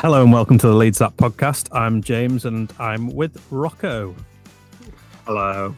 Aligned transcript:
Hello 0.00 0.22
and 0.22 0.32
welcome 0.32 0.58
to 0.58 0.68
the 0.68 0.74
Leads 0.74 1.00
Up 1.00 1.16
podcast. 1.16 1.74
I'm 1.76 2.00
James 2.02 2.44
and 2.44 2.72
I'm 2.78 3.12
with 3.16 3.44
Rocco. 3.50 4.14
Hello. 5.26 5.74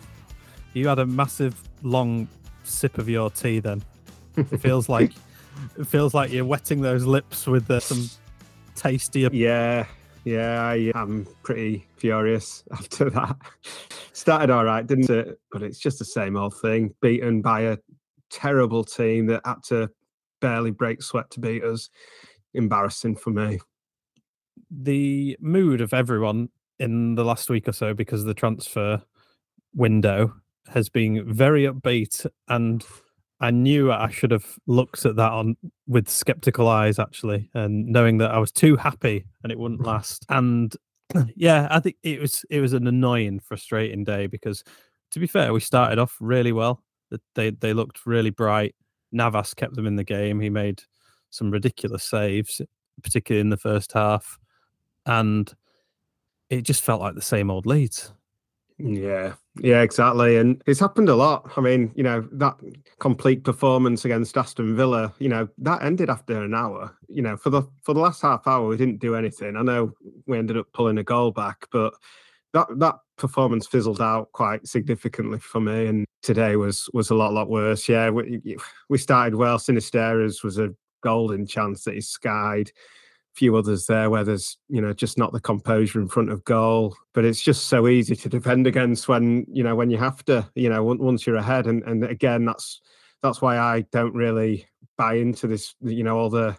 You 0.75 0.89
had 0.89 0.99
a 0.99 1.07
massive 1.07 1.59
long 1.83 2.29
sip 2.63 2.99
of 2.99 3.09
your 3.09 3.31
tea 3.31 3.61
then. 3.61 3.83
It 4.37 4.61
feels 4.61 4.89
like 4.91 5.13
it 5.79 5.87
feels 5.87 6.13
like 6.13 6.31
you're 6.31 6.45
wetting 6.45 6.83
those 6.83 7.07
lips 7.07 7.47
with 7.47 7.71
uh, 7.71 7.81
some 7.81 8.11
tastier 8.75 9.31
Yeah, 9.33 9.87
yeah, 10.25 10.65
I 10.65 10.93
am 10.95 11.27
pretty 11.43 11.87
furious 11.97 12.63
after 12.73 13.09
that. 13.09 13.37
Started 14.13 14.51
all 14.51 14.67
right, 14.67 14.87
didn't 14.87 15.09
it? 15.09 15.41
But 15.51 15.63
it's 15.63 15.79
just 15.79 15.99
the 15.99 16.05
same 16.05 16.37
old 16.37 16.61
thing. 16.61 16.95
Beaten 17.01 17.41
by 17.41 17.63
a 17.63 17.79
terrible 18.29 18.85
team 18.85 19.29
that 19.29 19.41
had 19.47 19.63
to 19.69 19.89
barely 20.43 20.73
break 20.73 21.03
sweat 21.03 21.31
to 21.31 21.41
beat 21.41 21.65
us. 21.65 21.89
Embarrassing 22.53 23.17
for 23.17 23.31
me. 23.31 23.61
The 24.71 25.37
mood 25.41 25.81
of 25.81 25.93
everyone 25.93 26.49
in 26.79 27.15
the 27.15 27.25
last 27.25 27.51
week 27.51 27.69
or 27.69 27.73
so 27.73 27.93
because 27.95 28.21
of 28.21 28.27
the 28.27 28.35
transfer 28.35 29.03
window 29.75 30.33
has 30.69 30.89
been 30.89 31.25
very 31.33 31.65
upbeat 31.65 32.27
and 32.49 32.85
I 33.41 33.51
knew 33.51 33.91
I 33.91 34.11
should 34.11 34.31
have 34.31 34.59
looked 34.67 35.07
at 35.07 35.17
that 35.17 35.33
on 35.33 35.57
with 35.87 36.09
skeptical 36.09 36.69
eyes 36.69 36.99
actually 36.99 37.51
and 37.55 37.87
knowing 37.87 38.19
that 38.19 38.31
I 38.31 38.39
was 38.39 38.53
too 38.53 38.77
happy 38.77 39.25
and 39.43 39.51
it 39.51 39.59
wouldn't 39.59 39.81
last. 39.87 40.25
And 40.29 40.75
yeah 41.37 41.67
I 41.71 41.81
think 41.81 41.97
it 42.03 42.21
was 42.21 42.45
it 42.51 42.61
was 42.61 42.73
an 42.73 42.87
annoying 42.87 43.41
frustrating 43.41 44.05
day 44.05 44.27
because 44.27 44.63
to 45.13 45.21
be 45.21 45.27
fair 45.27 45.53
we 45.53 45.61
started 45.61 45.99
off 45.99 46.17
really 46.21 46.53
well. 46.53 46.83
That 47.11 47.23
they 47.35 47.51
they 47.51 47.73
looked 47.73 48.07
really 48.07 48.31
bright. 48.31 48.75
Navas 49.11 49.55
kept 49.55 49.75
them 49.75 49.87
in 49.87 49.97
the 49.97 50.05
game. 50.05 50.39
He 50.39 50.51
made 50.51 50.83
some 51.31 51.51
ridiculous 51.51 52.05
saves 52.05 52.61
particularly 53.03 53.41
in 53.41 53.51
the 53.51 53.57
first 53.57 53.93
half 53.93 54.39
and 55.11 55.53
it 56.51 56.63
just 56.63 56.83
felt 56.83 57.01
like 57.01 57.17
the 57.17 57.23
same 57.23 57.51
old 57.51 57.67
Leeds. 57.67 58.13
Yeah, 58.79 59.35
yeah, 59.61 59.83
exactly. 59.83 60.37
And 60.37 60.63
it's 60.67 60.81
happened 60.81 61.09
a 61.09 61.15
lot. 61.15 61.51
I 61.57 61.61
mean, 61.61 61.93
you 61.97 62.03
know, 62.03 62.27
that 62.33 62.57
complete 62.99 63.45
performance 63.45 64.05
against 64.05 64.37
Aston 64.39 64.75
Villa, 64.75 65.13
you 65.19 65.29
know, 65.29 65.49
that 65.59 65.83
ended 65.83 66.09
after 66.09 66.43
an 66.43 66.55
hour. 66.55 66.97
You 67.09 67.23
know, 67.23 67.37
for 67.37 67.51
the 67.51 67.63
for 67.83 67.93
the 67.93 68.01
last 68.01 68.23
half 68.23 68.47
hour, 68.47 68.69
we 68.69 68.77
didn't 68.77 69.01
do 69.01 69.17
anything. 69.17 69.57
I 69.57 69.63
know 69.63 69.93
we 70.27 70.39
ended 70.39 70.57
up 70.57 70.67
pulling 70.73 70.99
a 70.99 71.03
goal 71.03 71.33
back, 71.33 71.67
but 71.73 71.93
that 72.55 72.69
that 72.79 72.97
performance 73.19 73.67
fizzled 73.67 74.01
out 74.01 74.31
quite 74.33 74.67
significantly 74.67 75.41
for 75.41 75.61
me. 75.61 75.87
And 75.89 76.07
today 76.23 76.55
was 76.57 76.89
was 76.95 77.11
a 77.11 77.17
lot 77.17 77.35
lot 77.35 77.51
worse. 77.51 77.89
Yeah, 77.89 78.11
we 78.11 78.57
we 78.89 78.97
started 78.97 79.35
well. 79.35 79.59
Sinisterra's 79.59 80.43
was 80.43 80.59
a 80.59 80.73
golden 81.03 81.47
chance 81.47 81.85
that 81.85 81.95
he 81.95 82.01
skied 82.01 82.71
few 83.35 83.57
others 83.57 83.87
there 83.87 84.11
where 84.11 84.25
there's 84.25 84.59
you 84.69 84.81
know 84.81 84.93
just 84.93 85.17
not 85.17 85.33
the 85.33 85.41
composure 85.41 86.01
in 86.01 86.09
front 86.09 86.31
of 86.31 86.45
goal. 86.45 86.97
But 87.15 87.25
it's 87.25 87.43
just 87.43 87.67
so 87.67 87.89
easy 87.89 88.17
to 88.17 88.29
defend 88.29 88.67
against 88.67 89.09
when 89.09 89.47
you 89.49 89.63
know 89.63 89.75
when 89.75 89.91
you 89.91 89.99
have 89.99 90.25
to 90.27 90.49
you 90.55 90.69
know 90.69 90.83
once 90.83 91.27
you're 91.27 91.37
ahead. 91.37 91.67
And 91.67 91.83
and 91.85 92.05
again 92.05 92.45
that's 92.45 92.81
that's 93.23 93.41
why 93.43 93.59
I 93.59 93.83
don't 93.93 94.15
really 94.15 94.67
buy 94.97 95.15
into 95.15 95.47
this 95.47 95.75
you 95.81 96.05
know 96.05 96.19
all 96.19 96.31
the 96.31 96.57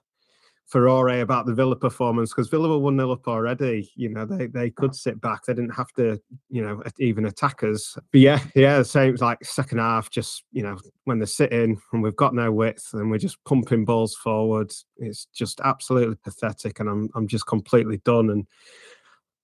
furore 0.71 1.09
about 1.09 1.45
the 1.45 1.53
Villa 1.53 1.75
performance 1.75 2.31
because 2.31 2.47
Villa 2.47 2.69
were 2.69 2.77
one 2.77 2.95
0 2.95 3.11
up 3.11 3.27
already. 3.27 3.91
You 3.95 4.09
know 4.09 4.25
they 4.25 4.47
they 4.47 4.69
could 4.69 4.95
sit 4.95 5.19
back. 5.19 5.43
They 5.43 5.53
didn't 5.53 5.75
have 5.75 5.91
to 5.93 6.19
you 6.49 6.61
know 6.61 6.81
even 6.97 7.25
attack 7.25 7.63
us. 7.63 7.97
But 8.11 8.21
yeah, 8.21 8.39
yeah, 8.55 8.77
the 8.77 8.85
same 8.85 9.15
like 9.15 9.43
second 9.43 9.79
half. 9.79 10.09
Just 10.09 10.43
you 10.51 10.63
know 10.63 10.77
when 11.03 11.19
they're 11.19 11.27
sitting 11.27 11.79
and 11.91 12.01
we've 12.01 12.15
got 12.15 12.33
no 12.33 12.51
width 12.51 12.89
and 12.93 13.11
we're 13.11 13.17
just 13.17 13.43
pumping 13.43 13.85
balls 13.85 14.15
forward. 14.15 14.71
It's 14.97 15.25
just 15.25 15.59
absolutely 15.63 16.15
pathetic, 16.15 16.79
and 16.79 16.89
I'm 16.89 17.09
I'm 17.15 17.27
just 17.27 17.45
completely 17.45 17.97
done. 18.05 18.29
And 18.29 18.47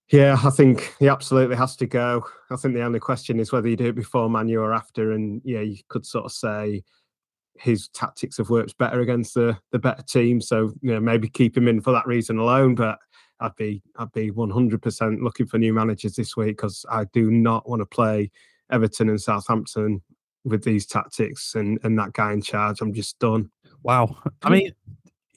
yeah, 0.09 0.37
I 0.41 0.49
think 0.49 0.95
he 0.99 1.09
absolutely 1.09 1.57
has 1.57 1.75
to 1.77 1.85
go. 1.85 2.25
I 2.49 2.55
think 2.55 2.73
the 2.73 2.83
only 2.83 2.99
question 2.99 3.39
is 3.41 3.51
whether 3.51 3.67
you 3.67 3.75
do 3.75 3.87
it 3.87 3.95
before 3.95 4.29
Man 4.29 4.47
U 4.47 4.61
or 4.61 4.73
after. 4.73 5.11
And 5.11 5.41
yeah, 5.43 5.59
you 5.59 5.77
could 5.89 6.05
sort 6.05 6.25
of 6.25 6.31
say 6.31 6.83
his 7.59 7.87
tactics 7.89 8.37
have 8.37 8.49
worked 8.49 8.77
better 8.77 9.01
against 9.01 9.33
the 9.33 9.57
the 9.71 9.79
better 9.79 10.03
team. 10.03 10.41
So 10.41 10.73
you 10.81 10.93
know 10.93 10.99
maybe 10.99 11.27
keep 11.27 11.55
him 11.55 11.67
in 11.67 11.81
for 11.81 11.91
that 11.91 12.07
reason 12.07 12.37
alone. 12.37 12.75
But 12.75 12.99
I'd 13.39 13.55
be 13.55 13.81
I'd 13.97 14.11
be 14.11 14.31
100% 14.31 15.21
looking 15.21 15.45
for 15.45 15.57
new 15.57 15.73
managers 15.73 16.15
this 16.15 16.35
week 16.35 16.57
because 16.57 16.85
I 16.89 17.05
do 17.05 17.31
not 17.31 17.67
want 17.69 17.81
to 17.81 17.85
play 17.85 18.31
Everton 18.71 19.09
and 19.09 19.21
Southampton 19.21 20.01
with 20.43 20.63
these 20.63 20.85
tactics 20.85 21.55
and 21.55 21.79
and 21.83 21.97
that 21.99 22.13
guy 22.13 22.33
in 22.33 22.41
charge. 22.41 22.81
I'm 22.81 22.93
just 22.93 23.19
done. 23.19 23.49
Wow. 23.83 24.17
I 24.43 24.49
mean, 24.49 24.71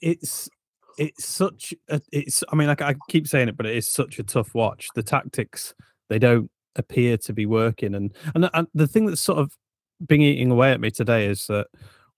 it's 0.01 0.49
it's 0.97 1.25
such 1.25 1.73
a, 1.89 2.01
it's 2.11 2.43
i 2.51 2.55
mean 2.55 2.67
like 2.67 2.81
i 2.81 2.93
keep 3.09 3.25
saying 3.25 3.47
it 3.47 3.55
but 3.55 3.65
it 3.65 3.75
is 3.75 3.87
such 3.87 4.19
a 4.19 4.23
tough 4.23 4.53
watch 4.53 4.89
the 4.93 5.01
tactics 5.01 5.73
they 6.09 6.19
don't 6.19 6.51
appear 6.75 7.17
to 7.17 7.31
be 7.31 7.45
working 7.45 7.95
and 7.95 8.13
and, 8.35 8.49
and 8.53 8.67
the 8.73 8.87
thing 8.87 9.05
that's 9.05 9.21
sort 9.21 9.39
of 9.39 9.57
been 10.05 10.21
eating 10.21 10.51
away 10.51 10.71
at 10.71 10.81
me 10.81 10.91
today 10.91 11.27
is 11.27 11.47
that 11.47 11.67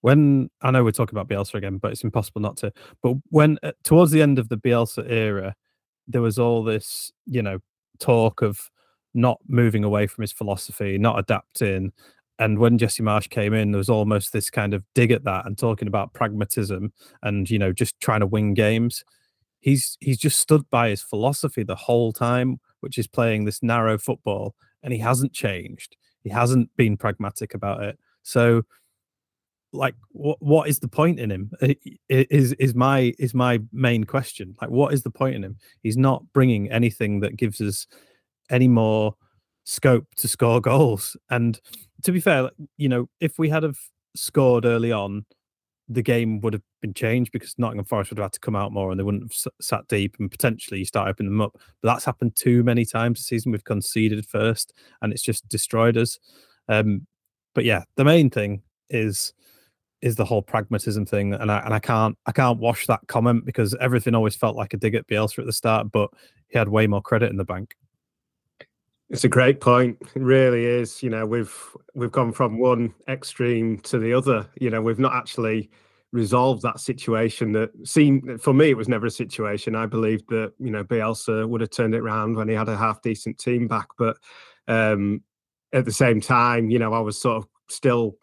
when 0.03 0.49
i 0.61 0.69
know 0.69 0.83
we're 0.83 0.91
talking 0.91 1.17
about 1.17 1.27
bielsa 1.27 1.55
again 1.55 1.77
but 1.77 1.91
it's 1.91 2.03
impossible 2.03 2.41
not 2.41 2.57
to 2.57 2.71
but 3.01 3.15
when 3.29 3.57
uh, 3.63 3.71
towards 3.83 4.11
the 4.11 4.21
end 4.21 4.37
of 4.37 4.49
the 4.49 4.57
bielsa 4.57 5.03
era 5.09 5.55
there 6.07 6.21
was 6.21 6.37
all 6.37 6.63
this 6.63 7.11
you 7.25 7.41
know 7.41 7.59
talk 7.99 8.41
of 8.41 8.69
not 9.13 9.39
moving 9.47 9.83
away 9.83 10.05
from 10.07 10.21
his 10.21 10.31
philosophy 10.31 10.97
not 10.97 11.17
adapting 11.17 11.91
and 12.39 12.57
when 12.59 12.77
Jesse 12.77 13.03
Marsh 13.03 13.27
came 13.27 13.53
in, 13.53 13.71
there 13.71 13.77
was 13.77 13.89
almost 13.89 14.33
this 14.33 14.49
kind 14.49 14.73
of 14.73 14.83
dig 14.95 15.11
at 15.11 15.23
that 15.23 15.45
and 15.45 15.57
talking 15.57 15.87
about 15.87 16.13
pragmatism 16.13 16.91
and 17.21 17.49
you 17.49 17.59
know 17.59 17.71
just 17.71 17.99
trying 17.99 18.21
to 18.21 18.25
win 18.25 18.53
games. 18.53 19.03
He's 19.59 19.97
he's 20.01 20.17
just 20.17 20.39
stood 20.39 20.69
by 20.69 20.89
his 20.89 21.01
philosophy 21.01 21.63
the 21.63 21.75
whole 21.75 22.11
time, 22.11 22.59
which 22.79 22.97
is 22.97 23.07
playing 23.07 23.45
this 23.45 23.61
narrow 23.61 23.97
football, 23.97 24.55
and 24.81 24.91
he 24.91 24.99
hasn't 24.99 25.33
changed. 25.33 25.95
He 26.23 26.29
hasn't 26.29 26.75
been 26.75 26.97
pragmatic 26.97 27.53
about 27.53 27.83
it. 27.83 27.99
So, 28.23 28.63
like, 29.73 29.95
what 30.11 30.41
what 30.41 30.69
is 30.69 30.79
the 30.79 30.87
point 30.87 31.19
in 31.19 31.31
him? 31.31 31.51
Is 32.09 32.53
is 32.53 32.75
my 32.75 33.13
is 33.19 33.33
my 33.33 33.59
main 33.71 34.03
question? 34.03 34.55
Like, 34.61 34.69
what 34.69 34.93
is 34.93 35.03
the 35.03 35.09
point 35.09 35.35
in 35.35 35.43
him? 35.43 35.57
He's 35.81 35.97
not 35.97 36.23
bringing 36.33 36.71
anything 36.71 37.19
that 37.21 37.35
gives 37.35 37.59
us 37.59 37.87
any 38.49 38.67
more 38.67 39.15
scope 39.65 40.05
to 40.17 40.27
score 40.27 40.61
goals. 40.71 41.17
And 41.29 41.59
to 42.03 42.11
be 42.11 42.19
fair, 42.19 42.49
you 42.77 42.89
know, 42.89 43.09
if 43.19 43.39
we 43.39 43.49
had 43.49 43.63
have 43.63 43.79
scored 44.15 44.65
early 44.65 44.91
on, 44.91 45.25
the 45.89 46.01
game 46.01 46.39
would 46.41 46.53
have 46.53 46.61
been 46.81 46.93
changed 46.93 47.31
because 47.31 47.55
Nottingham 47.57 47.85
Forest 47.85 48.11
would 48.11 48.17
have 48.19 48.25
had 48.25 48.33
to 48.33 48.39
come 48.39 48.55
out 48.55 48.71
more 48.71 48.91
and 48.91 48.99
they 48.99 49.03
wouldn't 49.03 49.23
have 49.23 49.53
sat 49.59 49.87
deep 49.87 50.15
and 50.19 50.31
potentially 50.31 50.85
start 50.85 51.09
opening 51.09 51.31
them 51.31 51.41
up. 51.41 51.53
But 51.81 51.89
that's 51.89 52.05
happened 52.05 52.35
too 52.35 52.63
many 52.63 52.85
times 52.85 53.19
this 53.19 53.27
season. 53.27 53.51
We've 53.51 53.63
conceded 53.63 54.25
first 54.25 54.73
and 55.01 55.11
it's 55.11 55.21
just 55.21 55.47
destroyed 55.49 55.97
us. 55.97 56.19
Um, 56.69 57.05
but 57.53 57.65
yeah, 57.65 57.83
the 57.95 58.05
main 58.05 58.29
thing 58.29 58.61
is 58.89 59.33
is 60.03 60.17
the 60.17 60.25
whole 60.25 60.41
pragmatism 60.41 61.05
thing, 61.05 61.33
and 61.33 61.49
I 61.49 61.59
and 61.59 61.73
I 61.73 61.79
can't 61.79 62.17
I 62.25 62.33
can't 62.33 62.59
wash 62.59 62.85
that 62.87 62.99
comment 63.07 63.45
because 63.45 63.73
everything 63.79 64.13
always 64.13 64.35
felt 64.35 64.57
like 64.57 64.73
a 64.73 64.77
dig 64.77 64.95
at 64.95 65.07
Bielsa 65.07 65.39
at 65.39 65.45
the 65.45 65.53
start, 65.53 65.91
but 65.91 66.09
he 66.49 66.57
had 66.57 66.67
way 66.67 66.85
more 66.87 67.01
credit 67.01 67.31
in 67.31 67.37
the 67.37 67.45
bank. 67.45 67.75
It's 69.09 69.23
a 69.23 69.29
great 69.29 69.61
point. 69.61 69.97
It 70.13 70.21
really 70.21 70.65
is. 70.65 71.01
You 71.01 71.09
know, 71.09 71.25
we've 71.25 71.57
we've 71.95 72.11
gone 72.11 72.33
from 72.33 72.59
one 72.59 72.93
extreme 73.07 73.79
to 73.79 73.97
the 73.97 74.13
other. 74.13 74.45
You 74.59 74.69
know, 74.69 74.81
we've 74.81 74.99
not 74.99 75.13
actually 75.13 75.71
resolved 76.11 76.61
that 76.63 76.81
situation 76.81 77.53
that 77.53 77.71
seemed 77.87 78.39
for 78.39 78.53
me 78.53 78.69
it 78.69 78.77
was 78.77 78.87
never 78.87 79.07
a 79.07 79.11
situation 79.11 79.75
i 79.75 79.87
believed 79.87 80.23
that 80.29 80.53
you 80.59 80.69
know 80.69 80.83
bielsa 80.83 81.49
would 81.49 81.59
have 81.59 81.71
turned 81.71 81.95
it 81.95 82.01
around 82.01 82.35
when 82.35 82.47
he 82.47 82.53
had 82.53 82.69
a 82.69 82.77
half 82.77 83.01
decent 83.01 83.35
team 83.39 83.67
back 83.67 83.87
but 83.97 84.15
um 84.67 85.23
at 85.73 85.85
the 85.85 85.91
same 85.91 86.21
time 86.21 86.69
you 86.69 86.77
know 86.77 86.93
i 86.93 86.99
was 86.99 87.19
sort 87.19 87.37
of 87.37 87.47
still 87.67 88.15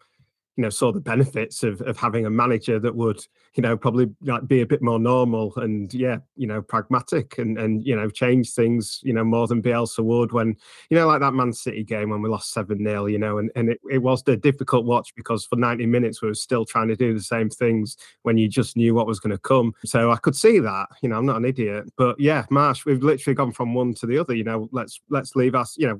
you 0.61 0.67
know 0.67 0.69
saw 0.69 0.91
the 0.91 1.01
benefits 1.01 1.63
of 1.63 1.81
of 1.81 1.97
having 1.97 2.27
a 2.27 2.29
manager 2.29 2.79
that 2.79 2.95
would 2.95 3.25
you 3.55 3.63
know 3.63 3.75
probably 3.75 4.07
like 4.21 4.47
be 4.47 4.61
a 4.61 4.65
bit 4.65 4.79
more 4.79 4.99
normal 4.99 5.51
and 5.55 5.91
yeah 5.91 6.17
you 6.35 6.45
know 6.45 6.61
pragmatic 6.61 7.39
and 7.39 7.57
and 7.57 7.83
you 7.83 7.95
know 7.95 8.11
change 8.11 8.53
things 8.53 8.99
you 9.01 9.11
know 9.11 9.23
more 9.23 9.47
than 9.47 9.59
Bielsa 9.59 10.03
would 10.03 10.33
when 10.33 10.55
you 10.91 10.97
know 10.97 11.07
like 11.07 11.19
that 11.21 11.33
Man 11.33 11.51
City 11.51 11.83
game 11.83 12.11
when 12.11 12.21
we 12.21 12.29
lost 12.29 12.53
seven 12.53 12.77
0 12.85 13.07
you 13.07 13.17
know 13.17 13.39
and 13.39 13.49
and 13.55 13.69
it, 13.69 13.81
it 13.89 13.97
was 13.97 14.21
a 14.27 14.37
difficult 14.37 14.85
watch 14.85 15.15
because 15.15 15.47
for 15.47 15.55
90 15.55 15.87
minutes 15.87 16.21
we 16.21 16.27
were 16.27 16.35
still 16.35 16.63
trying 16.63 16.89
to 16.89 16.95
do 16.95 17.11
the 17.11 17.23
same 17.23 17.49
things 17.49 17.97
when 18.21 18.37
you 18.37 18.47
just 18.47 18.77
knew 18.77 18.93
what 18.93 19.07
was 19.07 19.19
going 19.19 19.31
to 19.31 19.39
come 19.39 19.73
so 19.83 20.11
I 20.11 20.17
could 20.17 20.35
see 20.35 20.59
that 20.59 20.89
you 21.01 21.09
know 21.09 21.17
I'm 21.17 21.25
not 21.25 21.37
an 21.37 21.45
idiot 21.45 21.85
but 21.97 22.19
yeah 22.19 22.45
Marsh 22.51 22.85
we've 22.85 23.01
literally 23.01 23.33
gone 23.33 23.51
from 23.51 23.73
one 23.73 23.95
to 23.95 24.05
the 24.05 24.19
other 24.19 24.35
you 24.35 24.43
know 24.43 24.69
let's 24.71 25.01
let's 25.09 25.35
leave 25.35 25.55
us 25.55 25.75
you 25.79 25.87
know 25.87 25.99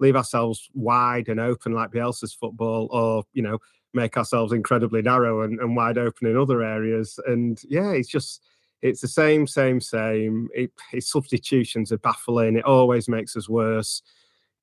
leave 0.00 0.16
ourselves 0.16 0.68
wide 0.74 1.28
and 1.28 1.40
open 1.40 1.72
like 1.72 1.92
Bielsa's 1.92 2.34
football 2.34 2.88
or 2.90 3.24
you 3.32 3.40
know 3.40 3.58
make 3.94 4.16
ourselves 4.16 4.52
incredibly 4.52 5.02
narrow 5.02 5.42
and, 5.42 5.58
and 5.60 5.76
wide 5.76 5.98
open 5.98 6.28
in 6.28 6.36
other 6.36 6.62
areas. 6.62 7.18
And 7.26 7.60
yeah, 7.68 7.92
it's 7.92 8.08
just 8.08 8.42
it's 8.82 9.00
the 9.00 9.08
same, 9.08 9.46
same, 9.46 9.80
same. 9.80 10.48
It, 10.54 10.72
his 10.90 11.08
substitutions 11.08 11.92
are 11.92 11.98
baffling. 11.98 12.56
It 12.56 12.64
always 12.64 13.08
makes 13.08 13.36
us 13.36 13.48
worse. 13.48 14.02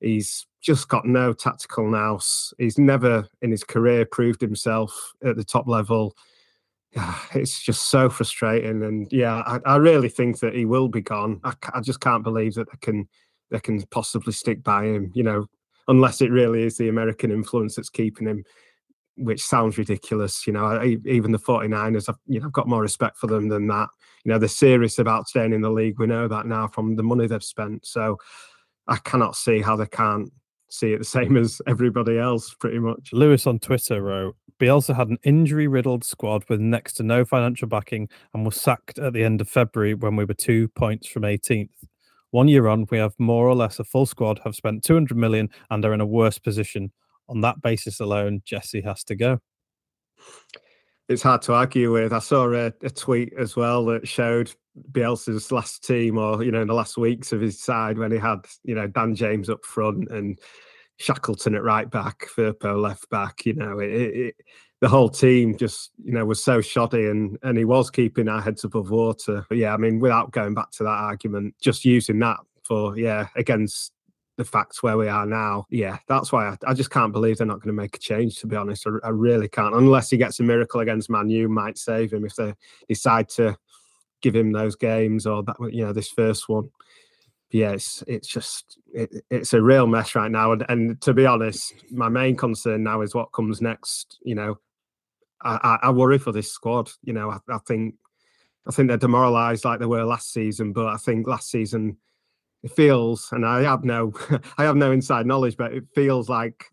He's 0.00 0.46
just 0.60 0.88
got 0.88 1.06
no 1.06 1.32
tactical 1.32 1.90
nous. 1.90 2.52
He's 2.58 2.78
never 2.78 3.26
in 3.40 3.50
his 3.50 3.64
career 3.64 4.04
proved 4.04 4.40
himself 4.40 5.14
at 5.24 5.36
the 5.36 5.44
top 5.44 5.66
level. 5.66 6.14
It's 7.34 7.62
just 7.62 7.88
so 7.88 8.10
frustrating, 8.10 8.82
and 8.82 9.06
yeah, 9.12 9.42
I, 9.46 9.60
I 9.64 9.76
really 9.76 10.08
think 10.08 10.40
that 10.40 10.54
he 10.54 10.64
will 10.64 10.88
be 10.88 11.00
gone. 11.00 11.40
I, 11.44 11.54
I 11.72 11.80
just 11.80 12.00
can't 12.00 12.24
believe 12.24 12.54
that 12.54 12.66
they 12.68 12.78
can 12.80 13.08
they 13.52 13.60
can 13.60 13.80
possibly 13.92 14.32
stick 14.32 14.64
by 14.64 14.86
him. 14.86 15.12
You 15.14 15.22
know, 15.22 15.46
unless 15.86 16.20
it 16.20 16.32
really 16.32 16.64
is 16.64 16.76
the 16.76 16.88
American 16.88 17.30
influence 17.30 17.76
that's 17.76 17.90
keeping 17.90 18.26
him 18.26 18.44
which 19.20 19.42
sounds 19.42 19.78
ridiculous. 19.78 20.46
You 20.46 20.52
know, 20.52 20.64
I, 20.64 20.96
even 21.04 21.32
the 21.32 21.38
49ers, 21.38 22.08
I've, 22.08 22.18
you 22.26 22.40
know, 22.40 22.46
I've 22.46 22.52
got 22.52 22.68
more 22.68 22.82
respect 22.82 23.18
for 23.18 23.26
them 23.26 23.48
than 23.48 23.66
that. 23.68 23.88
You 24.24 24.32
know, 24.32 24.38
they're 24.38 24.48
serious 24.48 24.98
about 24.98 25.28
staying 25.28 25.52
in 25.52 25.60
the 25.60 25.70
league. 25.70 25.98
We 25.98 26.06
know 26.06 26.28
that 26.28 26.46
now 26.46 26.68
from 26.68 26.96
the 26.96 27.02
money 27.02 27.26
they've 27.26 27.42
spent. 27.42 27.86
So 27.86 28.18
I 28.88 28.96
cannot 28.96 29.36
see 29.36 29.60
how 29.60 29.76
they 29.76 29.86
can't 29.86 30.30
see 30.68 30.92
it 30.92 30.98
the 30.98 31.04
same 31.04 31.36
as 31.36 31.60
everybody 31.66 32.18
else, 32.18 32.54
pretty 32.54 32.78
much. 32.78 33.10
Lewis 33.12 33.46
on 33.46 33.58
Twitter 33.58 34.02
wrote, 34.02 34.36
Bielsa 34.60 34.94
had 34.94 35.08
an 35.08 35.18
injury 35.24 35.66
riddled 35.66 36.04
squad 36.04 36.44
with 36.48 36.60
next 36.60 36.94
to 36.94 37.02
no 37.02 37.24
financial 37.24 37.66
backing 37.66 38.08
and 38.34 38.44
was 38.44 38.60
sacked 38.60 38.98
at 38.98 39.12
the 39.12 39.24
end 39.24 39.40
of 39.40 39.48
February 39.48 39.94
when 39.94 40.16
we 40.16 40.24
were 40.24 40.34
two 40.34 40.68
points 40.68 41.08
from 41.08 41.22
18th. 41.22 41.70
One 42.30 42.46
year 42.46 42.68
on, 42.68 42.86
we 42.90 42.98
have 42.98 43.14
more 43.18 43.48
or 43.48 43.54
less 43.54 43.78
a 43.78 43.84
full 43.84 44.06
squad, 44.06 44.40
have 44.44 44.54
spent 44.54 44.84
200 44.84 45.16
million, 45.16 45.48
and 45.70 45.84
are 45.84 45.94
in 45.94 46.00
a 46.00 46.06
worse 46.06 46.38
position 46.38 46.92
on 47.30 47.40
that 47.42 47.62
basis 47.62 48.00
alone, 48.00 48.42
Jesse 48.44 48.82
has 48.82 49.04
to 49.04 49.14
go. 49.14 49.38
It's 51.08 51.22
hard 51.22 51.42
to 51.42 51.54
argue 51.54 51.92
with. 51.92 52.12
I 52.12 52.18
saw 52.18 52.52
a, 52.52 52.72
a 52.82 52.90
tweet 52.90 53.32
as 53.38 53.56
well 53.56 53.84
that 53.86 54.06
showed 54.06 54.52
Bielsa's 54.92 55.50
last 55.50 55.84
team, 55.84 56.18
or 56.18 56.44
you 56.44 56.52
know, 56.52 56.62
in 56.62 56.68
the 56.68 56.74
last 56.74 56.96
weeks 56.96 57.32
of 57.32 57.40
his 57.40 57.60
side 57.60 57.98
when 57.98 58.12
he 58.12 58.18
had 58.18 58.46
you 58.64 58.74
know 58.74 58.86
Dan 58.86 59.14
James 59.14 59.48
up 59.48 59.64
front 59.64 60.10
and 60.10 60.38
Shackleton 60.98 61.54
at 61.54 61.64
right 61.64 61.90
back, 61.90 62.26
Firpo 62.36 62.80
left 62.80 63.08
back. 63.10 63.44
You 63.46 63.54
know, 63.54 63.78
it, 63.78 63.90
it, 63.90 64.34
the 64.80 64.88
whole 64.88 65.08
team 65.08 65.56
just 65.56 65.90
you 66.04 66.12
know 66.12 66.24
was 66.24 66.42
so 66.42 66.60
shoddy, 66.60 67.06
and 67.06 67.38
and 67.42 67.58
he 67.58 67.64
was 67.64 67.90
keeping 67.90 68.28
our 68.28 68.40
heads 68.40 68.64
above 68.64 68.90
water. 68.90 69.44
But 69.48 69.58
yeah, 69.58 69.74
I 69.74 69.78
mean, 69.78 69.98
without 69.98 70.30
going 70.30 70.54
back 70.54 70.70
to 70.72 70.84
that 70.84 70.90
argument, 70.90 71.54
just 71.60 71.84
using 71.84 72.18
that 72.20 72.38
for 72.62 72.96
yeah 72.96 73.28
against 73.34 73.92
the 74.40 74.44
facts 74.46 74.82
where 74.82 74.96
we 74.96 75.06
are 75.06 75.26
now, 75.26 75.66
yeah, 75.68 75.98
that's 76.08 76.32
why 76.32 76.48
I, 76.48 76.56
I 76.68 76.72
just 76.72 76.90
can't 76.90 77.12
believe 77.12 77.36
they're 77.36 77.46
not 77.46 77.60
going 77.60 77.76
to 77.76 77.80
make 77.80 77.94
a 77.94 77.98
change. 77.98 78.38
To 78.38 78.46
be 78.46 78.56
honest, 78.56 78.86
I, 78.86 79.08
I, 79.08 79.10
really 79.10 79.48
can't. 79.48 79.74
Unless 79.74 80.08
he 80.08 80.16
gets 80.16 80.40
a 80.40 80.42
miracle 80.42 80.80
against 80.80 81.10
Man 81.10 81.28
U, 81.28 81.46
might 81.50 81.76
save 81.76 82.10
him 82.10 82.24
if 82.24 82.34
they 82.36 82.54
decide 82.88 83.28
to 83.30 83.58
give 84.22 84.34
him 84.34 84.50
those 84.50 84.76
games 84.76 85.26
or 85.26 85.42
that 85.42 85.56
you 85.70 85.84
know 85.84 85.92
this 85.92 86.08
first 86.08 86.48
one. 86.48 86.70
But 87.50 87.58
yeah, 87.58 87.72
it's 87.72 88.02
it's 88.06 88.28
just 88.28 88.78
it, 88.94 89.10
it's 89.30 89.52
a 89.52 89.60
real 89.60 89.86
mess 89.86 90.14
right 90.14 90.30
now. 90.30 90.52
And, 90.52 90.64
and 90.70 91.00
to 91.02 91.12
be 91.12 91.26
honest, 91.26 91.74
my 91.90 92.08
main 92.08 92.34
concern 92.34 92.82
now 92.82 93.02
is 93.02 93.14
what 93.14 93.32
comes 93.32 93.60
next. 93.60 94.20
You 94.22 94.36
know, 94.36 94.58
I, 95.42 95.78
I, 95.82 95.90
worry 95.90 96.18
for 96.18 96.32
this 96.32 96.50
squad. 96.50 96.90
You 97.04 97.12
know, 97.12 97.30
I, 97.30 97.38
I 97.52 97.58
think 97.68 97.96
I 98.66 98.72
think 98.72 98.88
they're 98.88 98.96
demoralised 98.96 99.66
like 99.66 99.80
they 99.80 99.86
were 99.86 100.04
last 100.04 100.32
season. 100.32 100.72
But 100.72 100.86
I 100.86 100.96
think 100.96 101.26
last 101.26 101.50
season 101.50 101.98
it 102.62 102.72
feels, 102.72 103.28
and 103.32 103.46
I 103.46 103.62
have 103.62 103.84
no, 103.84 104.12
I 104.58 104.64
have 104.64 104.76
no 104.76 104.92
inside 104.92 105.26
knowledge, 105.26 105.56
but 105.56 105.72
it 105.72 105.84
feels 105.94 106.28
like 106.28 106.64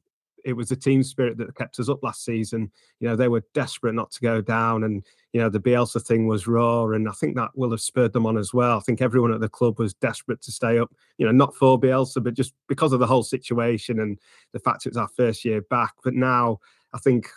it 0.48 0.54
was 0.54 0.70
the 0.70 0.76
team 0.78 1.04
spirit 1.04 1.38
that 1.38 1.56
kept 1.56 1.78
us 1.78 1.90
up 1.90 2.02
last 2.04 2.24
season. 2.24 2.72
You 3.02 3.10
know, 3.10 3.16
they 3.18 3.28
were 3.28 3.44
desperate 3.54 3.96
not 3.96 4.12
to 4.12 4.22
go 4.22 4.42
down, 4.42 4.84
and 4.84 5.06
you 5.34 5.42
know 5.42 5.50
the 5.50 5.60
Bielsa 5.60 6.02
thing 6.02 6.28
was 6.28 6.48
raw, 6.48 6.86
and 6.88 7.08
I 7.08 7.12
think 7.12 7.36
that 7.36 7.52
will 7.56 7.72
have 7.72 7.82
spurred 7.82 8.14
them 8.14 8.26
on 8.26 8.38
as 8.38 8.54
well. 8.54 8.78
I 8.78 8.82
think 8.82 9.02
everyone 9.02 9.34
at 9.34 9.42
the 9.42 9.50
club 9.50 9.80
was 9.80 9.94
desperate 9.94 10.42
to 10.44 10.52
stay 10.52 10.80
up. 10.80 10.90
You 11.18 11.26
know, 11.26 11.32
not 11.32 11.56
for 11.56 11.80
Bielsa, 11.80 12.24
but 12.24 12.34
just 12.34 12.54
because 12.68 12.94
of 12.94 13.00
the 13.00 13.08
whole 13.08 13.24
situation 13.24 14.00
and 14.00 14.18
the 14.54 14.60
fact 14.60 14.86
it 14.86 14.90
was 14.90 14.98
our 14.98 15.10
first 15.10 15.44
year 15.44 15.62
back. 15.62 15.94
But 16.04 16.14
now 16.14 16.60
I 16.94 17.00
think 17.00 17.30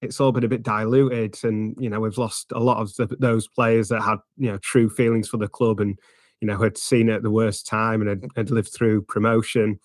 it's 0.00 0.20
all 0.20 0.32
been 0.32 0.44
a 0.44 0.48
bit 0.48 0.62
diluted, 0.62 1.38
and 1.44 1.74
you 1.78 1.88
know 1.90 2.00
we've 2.00 2.18
lost 2.18 2.52
a 2.52 2.60
lot 2.60 2.78
of 2.78 2.94
the, 2.96 3.16
those 3.18 3.48
players 3.48 3.88
that 3.88 4.02
had 4.02 4.18
you 4.36 4.50
know 4.50 4.58
true 4.58 4.88
feelings 4.88 5.28
for 5.28 5.36
the 5.38 5.48
club 5.48 5.80
and 5.80 5.98
you 6.40 6.48
know, 6.48 6.56
had 6.56 6.78
seen 6.78 7.08
it 7.08 7.16
at 7.16 7.22
the 7.22 7.30
worst 7.30 7.66
time 7.66 8.00
and 8.00 8.08
had, 8.08 8.30
had 8.36 8.50
lived 8.50 8.72
through 8.72 9.02
promotion 9.02 9.78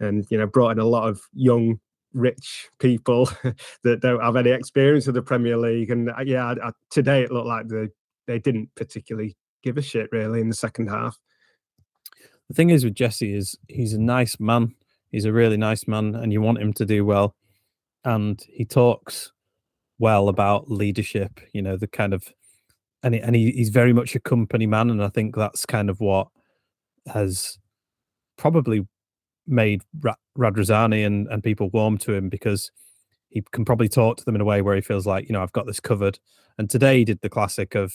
and, 0.00 0.26
you 0.30 0.38
know, 0.38 0.46
brought 0.46 0.70
in 0.70 0.78
a 0.78 0.84
lot 0.84 1.08
of 1.08 1.20
young, 1.32 1.80
rich 2.12 2.68
people 2.78 3.28
that 3.82 4.00
don't 4.00 4.22
have 4.22 4.36
any 4.36 4.50
experience 4.50 5.08
of 5.08 5.14
the 5.14 5.22
Premier 5.22 5.56
League. 5.56 5.90
And 5.90 6.10
uh, 6.10 6.22
yeah, 6.24 6.46
I, 6.46 6.68
I, 6.68 6.72
today 6.90 7.22
it 7.22 7.32
looked 7.32 7.48
like 7.48 7.68
they, 7.68 7.88
they 8.26 8.38
didn't 8.38 8.70
particularly 8.74 9.36
give 9.62 9.78
a 9.78 9.82
shit 9.82 10.10
really 10.12 10.40
in 10.40 10.48
the 10.48 10.54
second 10.54 10.88
half. 10.88 11.18
The 12.48 12.54
thing 12.54 12.70
is 12.70 12.84
with 12.84 12.94
Jesse 12.94 13.34
is 13.34 13.56
he's 13.68 13.94
a 13.94 14.00
nice 14.00 14.38
man. 14.38 14.74
He's 15.10 15.24
a 15.24 15.32
really 15.32 15.56
nice 15.56 15.86
man, 15.86 16.14
and 16.14 16.32
you 16.32 16.40
want 16.40 16.58
him 16.58 16.72
to 16.74 16.84
do 16.84 17.04
well. 17.04 17.34
And 18.04 18.40
he 18.52 18.64
talks 18.64 19.32
well 19.98 20.28
about 20.28 20.70
leadership. 20.70 21.40
You 21.52 21.62
know 21.62 21.76
the 21.76 21.86
kind 21.86 22.12
of 22.12 22.28
and 23.04 23.14
he, 23.14 23.20
and 23.20 23.36
he, 23.36 23.52
he's 23.52 23.68
very 23.68 23.92
much 23.92 24.16
a 24.16 24.20
company 24.20 24.66
man, 24.66 24.90
and 24.90 25.04
I 25.04 25.08
think 25.08 25.36
that's 25.36 25.66
kind 25.66 25.90
of 25.90 26.00
what 26.00 26.28
has 27.06 27.58
probably 28.38 28.88
made 29.46 29.82
Ra- 30.00 30.14
Radrizzani 30.36 31.06
and, 31.06 31.28
and 31.28 31.42
people 31.42 31.68
warm 31.68 31.98
to 31.98 32.14
him 32.14 32.30
because 32.30 32.72
he 33.28 33.42
can 33.52 33.64
probably 33.64 33.90
talk 33.90 34.16
to 34.16 34.24
them 34.24 34.34
in 34.34 34.40
a 34.40 34.44
way 34.44 34.62
where 34.62 34.74
he 34.74 34.80
feels 34.80 35.06
like 35.06 35.28
you 35.28 35.34
know 35.34 35.42
I've 35.42 35.52
got 35.52 35.66
this 35.66 35.80
covered. 35.80 36.18
And 36.56 36.70
today 36.70 36.98
he 36.98 37.04
did 37.04 37.20
the 37.20 37.28
classic 37.28 37.74
of 37.74 37.94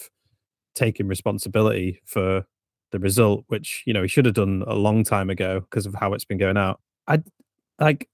taking 0.76 1.08
responsibility 1.08 2.02
for 2.06 2.46
the 2.92 3.00
result, 3.00 3.46
which 3.48 3.84
you 3.88 3.94
know 3.94 4.04
he 4.04 4.08
should 4.08 4.26
have 4.26 4.36
done 4.36 4.64
a 4.68 4.76
long 4.76 5.04
time 5.04 5.32
ago 5.32 5.62
because 5.62 5.88
of 5.88 5.96
how 5.96 6.14
it's 6.14 6.26
been 6.26 6.38
going 6.38 6.58
out. 6.58 6.80
I 7.08 7.24
like 7.80 8.08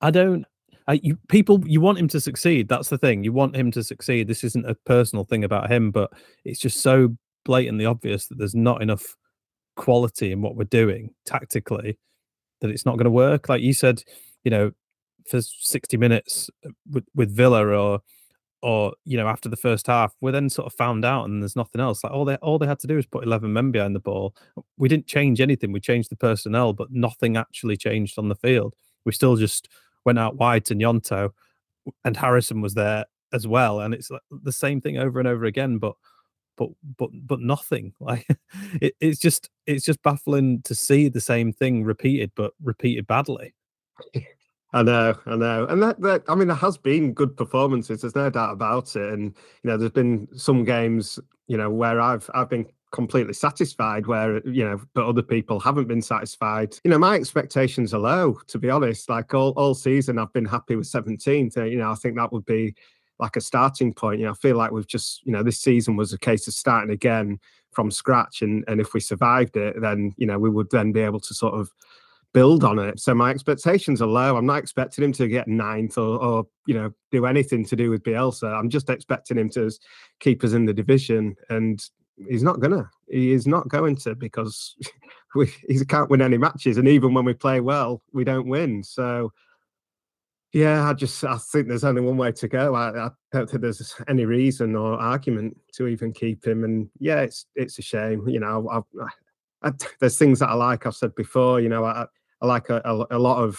I 0.00 0.10
don't 0.10 0.46
uh, 0.88 0.96
you 1.02 1.16
people 1.28 1.62
you 1.66 1.80
want 1.80 1.98
him 1.98 2.08
to 2.08 2.20
succeed. 2.20 2.68
That's 2.68 2.88
the 2.88 2.98
thing. 2.98 3.24
You 3.24 3.32
want 3.32 3.56
him 3.56 3.70
to 3.72 3.82
succeed. 3.82 4.26
This 4.26 4.44
isn't 4.44 4.68
a 4.68 4.74
personal 4.74 5.24
thing 5.24 5.44
about 5.44 5.70
him, 5.70 5.90
but 5.90 6.12
it's 6.44 6.60
just 6.60 6.80
so 6.80 7.16
blatantly 7.44 7.86
obvious 7.86 8.26
that 8.28 8.38
there's 8.38 8.54
not 8.54 8.82
enough 8.82 9.16
quality 9.76 10.32
in 10.32 10.42
what 10.42 10.56
we're 10.56 10.64
doing 10.64 11.10
tactically 11.24 11.98
that 12.60 12.70
it's 12.70 12.86
not 12.86 12.96
going 12.96 13.04
to 13.04 13.10
work. 13.10 13.48
Like 13.48 13.62
you 13.62 13.72
said, 13.72 14.02
you 14.44 14.50
know, 14.50 14.72
for 15.28 15.40
60 15.40 15.96
minutes 15.96 16.50
uh, 16.66 16.70
with, 16.90 17.04
with 17.14 17.34
Villa 17.34 17.66
or 17.66 18.00
or 18.62 18.92
you 19.04 19.16
know 19.16 19.26
after 19.26 19.48
the 19.48 19.56
first 19.56 19.88
half, 19.88 20.14
we're 20.20 20.32
then 20.32 20.48
sort 20.48 20.66
of 20.66 20.72
found 20.74 21.04
out 21.04 21.24
and 21.24 21.42
there's 21.42 21.56
nothing 21.56 21.80
else. 21.80 22.02
Like 22.02 22.12
all 22.12 22.24
they 22.24 22.36
all 22.36 22.58
they 22.58 22.66
had 22.66 22.78
to 22.80 22.86
do 22.86 22.96
was 22.96 23.06
put 23.06 23.24
11 23.24 23.52
men 23.52 23.72
behind 23.72 23.94
the 23.94 24.00
ball. 24.00 24.34
We 24.76 24.88
didn't 24.88 25.06
change 25.06 25.40
anything. 25.40 25.72
We 25.72 25.80
changed 25.80 26.10
the 26.10 26.16
personnel, 26.16 26.72
but 26.72 26.92
nothing 26.92 27.36
actually 27.36 27.76
changed 27.76 28.18
on 28.18 28.28
the 28.28 28.36
field. 28.36 28.74
We 29.04 29.12
still 29.12 29.36
just 29.36 29.68
went 30.04 30.18
out 30.18 30.36
wide 30.36 30.64
to 30.66 30.74
Gnonto, 30.74 31.30
and 32.04 32.16
Harrison 32.16 32.60
was 32.60 32.74
there 32.74 33.04
as 33.32 33.46
well, 33.46 33.80
and 33.80 33.94
it's 33.94 34.10
the 34.30 34.52
same 34.52 34.80
thing 34.80 34.98
over 34.98 35.18
and 35.18 35.28
over 35.28 35.44
again, 35.44 35.78
but 35.78 35.94
but 36.56 36.70
but 36.98 37.10
but 37.26 37.40
nothing. 37.40 37.92
Like 38.00 38.26
it, 38.80 38.94
it's 39.00 39.18
just 39.18 39.50
it's 39.66 39.84
just 39.84 40.02
baffling 40.02 40.62
to 40.62 40.74
see 40.74 41.08
the 41.08 41.20
same 41.20 41.52
thing 41.52 41.84
repeated, 41.84 42.32
but 42.36 42.52
repeated 42.62 43.06
badly. 43.06 43.54
I 44.74 44.82
know, 44.82 45.14
I 45.26 45.36
know, 45.36 45.66
and 45.66 45.82
that, 45.82 46.00
that 46.00 46.22
I 46.28 46.34
mean, 46.34 46.48
there 46.48 46.56
has 46.56 46.78
been 46.78 47.12
good 47.12 47.36
performances. 47.36 48.00
There's 48.00 48.16
no 48.16 48.30
doubt 48.30 48.52
about 48.54 48.96
it, 48.96 49.12
and 49.12 49.34
you 49.62 49.70
know, 49.70 49.76
there's 49.76 49.92
been 49.92 50.28
some 50.34 50.64
games, 50.64 51.18
you 51.46 51.56
know, 51.56 51.70
where 51.70 52.00
I've 52.00 52.28
I've 52.34 52.48
been 52.48 52.66
completely 52.92 53.32
satisfied 53.32 54.06
where 54.06 54.46
you 54.46 54.64
know 54.64 54.80
but 54.94 55.06
other 55.06 55.22
people 55.22 55.58
haven't 55.58 55.88
been 55.88 56.02
satisfied. 56.02 56.76
You 56.84 56.90
know 56.90 56.98
my 56.98 57.16
expectations 57.16 57.92
are 57.94 58.00
low 58.00 58.38
to 58.46 58.58
be 58.58 58.70
honest. 58.70 59.08
Like 59.08 59.34
all, 59.34 59.52
all 59.56 59.74
season 59.74 60.18
i've 60.18 60.32
been 60.32 60.44
happy 60.44 60.76
with 60.76 60.86
17th 60.86 61.70
you 61.70 61.78
know 61.78 61.90
i 61.90 61.94
think 61.94 62.16
that 62.16 62.32
would 62.32 62.44
be 62.44 62.74
like 63.18 63.36
a 63.36 63.40
starting 63.40 63.92
point. 63.92 64.20
You 64.20 64.26
know 64.26 64.32
i 64.32 64.36
feel 64.36 64.56
like 64.56 64.70
we've 64.70 64.86
just 64.86 65.24
you 65.24 65.32
know 65.32 65.42
this 65.42 65.60
season 65.60 65.96
was 65.96 66.12
a 66.12 66.18
case 66.18 66.46
of 66.46 66.54
starting 66.54 66.92
again 66.92 67.38
from 67.72 67.90
scratch 67.90 68.42
and 68.42 68.64
and 68.68 68.80
if 68.80 68.92
we 68.92 69.00
survived 69.00 69.56
it 69.56 69.80
then 69.80 70.12
you 70.18 70.26
know 70.26 70.38
we 70.38 70.50
would 70.50 70.70
then 70.70 70.92
be 70.92 71.00
able 71.00 71.20
to 71.20 71.34
sort 71.34 71.54
of 71.54 71.70
build 72.32 72.64
on 72.64 72.78
it. 72.78 72.98
So 72.98 73.14
my 73.14 73.30
expectations 73.30 74.00
are 74.00 74.08
low. 74.08 74.36
I'm 74.36 74.46
not 74.46 74.58
expecting 74.58 75.04
him 75.04 75.12
to 75.12 75.28
get 75.28 75.48
ninth 75.48 75.98
or, 75.98 76.18
or 76.22 76.46
you 76.66 76.74
know 76.74 76.90
do 77.10 77.26
anything 77.26 77.64
to 77.66 77.76
do 77.76 77.90
with 77.90 78.02
bielsa. 78.02 78.58
I'm 78.58 78.70
just 78.70 78.90
expecting 78.90 79.38
him 79.38 79.50
to 79.50 79.70
keep 80.20 80.42
us 80.44 80.52
in 80.52 80.64
the 80.64 80.72
division 80.72 81.36
and 81.50 81.82
he's 82.28 82.42
not 82.42 82.60
gonna. 82.60 82.90
He 83.08 83.32
is 83.32 83.46
not 83.46 83.68
going 83.68 83.96
to 83.96 84.14
because 84.14 84.76
we 85.34 85.52
he 85.68 85.84
can't 85.84 86.10
win 86.10 86.22
any 86.22 86.38
matches, 86.38 86.78
and 86.78 86.88
even 86.88 87.14
when 87.14 87.24
we 87.24 87.34
play 87.34 87.60
well, 87.60 88.02
we 88.12 88.24
don't 88.24 88.48
win. 88.48 88.82
So 88.82 89.32
yeah, 90.52 90.88
I 90.88 90.92
just 90.92 91.24
I 91.24 91.38
think 91.38 91.68
there's 91.68 91.84
only 91.84 92.02
one 92.02 92.18
way 92.18 92.30
to 92.32 92.48
go. 92.48 92.74
I, 92.74 93.06
I 93.06 93.10
don't 93.32 93.48
think 93.48 93.62
there's 93.62 93.94
any 94.06 94.26
reason 94.26 94.76
or 94.76 94.94
argument 94.94 95.56
to 95.74 95.86
even 95.86 96.12
keep 96.12 96.46
him. 96.46 96.64
And 96.64 96.90
yeah, 96.98 97.20
it's 97.20 97.46
it's 97.54 97.78
a 97.78 97.82
shame. 97.82 98.28
You 98.28 98.40
know, 98.40 98.68
I, 98.70 99.68
I, 99.68 99.72
there's 100.00 100.18
things 100.18 100.40
that 100.40 100.50
I 100.50 100.54
like. 100.54 100.84
I've 100.84 100.94
said 100.94 101.14
before. 101.14 101.60
You 101.60 101.70
know, 101.70 101.84
I, 101.84 102.06
I 102.42 102.46
like 102.46 102.68
a, 102.68 102.82
a, 102.84 103.16
a, 103.16 103.18
lot 103.18 103.42
of 103.42 103.58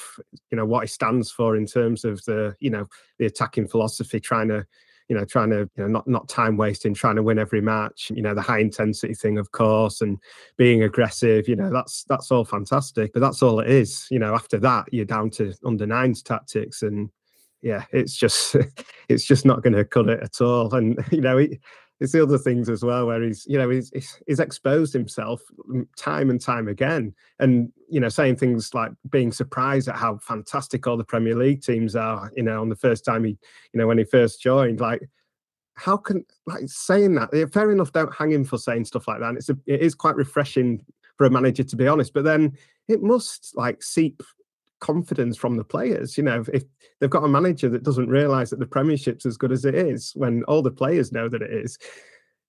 you 0.51 0.55
know 0.55 0.65
what 0.65 0.81
he 0.81 0.87
stands 0.87 1.31
for 1.31 1.55
in 1.55 1.65
terms 1.65 2.05
of 2.05 2.23
the 2.25 2.55
you 2.59 2.69
know 2.69 2.85
the 3.17 3.25
attacking 3.25 3.69
philosophy, 3.69 4.19
trying 4.19 4.49
to 4.49 4.63
you 5.13 5.19
know, 5.19 5.25
trying 5.25 5.51
to, 5.51 5.69
you 5.75 5.83
know, 5.83 5.87
not 5.87 6.07
not 6.07 6.27
time 6.27 6.57
wasting, 6.57 6.91
trying 6.91 7.17
to 7.17 7.21
win 7.21 7.37
every 7.37 7.61
match, 7.61 8.11
you 8.15 8.23
know, 8.23 8.33
the 8.33 8.41
high 8.41 8.57
intensity 8.57 9.13
thing, 9.13 9.37
of 9.37 9.51
course, 9.51 10.01
and 10.01 10.17
being 10.57 10.81
aggressive, 10.81 11.47
you 11.47 11.55
know, 11.55 11.69
that's 11.71 12.03
that's 12.05 12.31
all 12.31 12.43
fantastic. 12.43 13.13
But 13.13 13.19
that's 13.19 13.43
all 13.43 13.59
it 13.59 13.69
is. 13.69 14.07
You 14.09 14.17
know, 14.17 14.33
after 14.33 14.57
that, 14.61 14.91
you're 14.91 15.05
down 15.05 15.29
to 15.31 15.53
under 15.63 15.85
nines 15.85 16.23
tactics 16.23 16.81
and 16.81 17.11
yeah, 17.61 17.85
it's 17.91 18.17
just 18.17 18.55
it's 19.07 19.23
just 19.23 19.45
not 19.45 19.61
going 19.61 19.73
to 19.73 19.85
cut 19.85 20.09
it 20.09 20.23
at 20.23 20.41
all. 20.41 20.73
And 20.73 20.97
you 21.11 21.21
know, 21.21 21.45
it's 21.99 22.11
the 22.11 22.23
other 22.23 22.37
things 22.37 22.69
as 22.69 22.83
well 22.83 23.07
where 23.07 23.21
he's 23.21 23.45
you 23.47 23.57
know 23.57 23.69
he's, 23.69 23.91
he's 24.27 24.39
exposed 24.39 24.93
himself 24.93 25.41
mm, 25.69 25.87
time 25.95 26.29
and 26.29 26.41
time 26.41 26.67
again. 26.67 27.13
And 27.39 27.71
you 27.93 27.99
know 27.99 28.09
saying 28.09 28.37
things 28.37 28.73
like 28.73 28.91
being 29.09 29.31
surprised 29.31 29.87
at 29.87 29.95
how 29.95 30.17
fantastic 30.17 30.87
all 30.87 30.97
the 30.97 31.03
premier 31.03 31.35
league 31.35 31.61
teams 31.61 31.95
are 31.95 32.31
you 32.35 32.41
know 32.41 32.59
on 32.59 32.69
the 32.69 32.75
first 32.75 33.05
time 33.05 33.23
he 33.23 33.37
you 33.71 33.79
know 33.79 33.85
when 33.85 33.99
he 33.99 34.03
first 34.03 34.41
joined 34.41 34.79
like 34.79 35.07
how 35.75 35.95
can 35.95 36.25
like 36.47 36.63
saying 36.65 37.13
that 37.13 37.29
fair 37.53 37.71
enough 37.71 37.91
don't 37.91 38.13
hang 38.13 38.31
him 38.31 38.43
for 38.43 38.57
saying 38.57 38.83
stuff 38.83 39.07
like 39.07 39.19
that 39.19 39.29
and 39.29 39.37
it's 39.37 39.49
a, 39.49 39.57
it 39.67 39.81
is 39.81 39.93
quite 39.93 40.15
refreshing 40.15 40.83
for 41.17 41.25
a 41.25 41.29
manager 41.29 41.63
to 41.63 41.75
be 41.75 41.87
honest 41.87 42.13
but 42.13 42.23
then 42.23 42.51
it 42.87 43.03
must 43.03 43.53
like 43.55 43.83
seep 43.83 44.23
confidence 44.83 45.37
from 45.37 45.55
the 45.55 45.63
players. 45.63 46.17
You 46.17 46.23
know, 46.23 46.43
if 46.53 46.63
they've 46.99 47.09
got 47.09 47.23
a 47.23 47.27
manager 47.27 47.69
that 47.69 47.83
doesn't 47.83 48.09
realise 48.09 48.49
that 48.49 48.59
the 48.59 48.67
Premiership's 48.67 49.25
as 49.25 49.37
good 49.37 49.53
as 49.53 49.63
it 49.63 49.73
is, 49.73 50.11
when 50.15 50.43
all 50.43 50.61
the 50.61 50.71
players 50.71 51.13
know 51.13 51.29
that 51.29 51.41
it 51.41 51.51
is, 51.51 51.77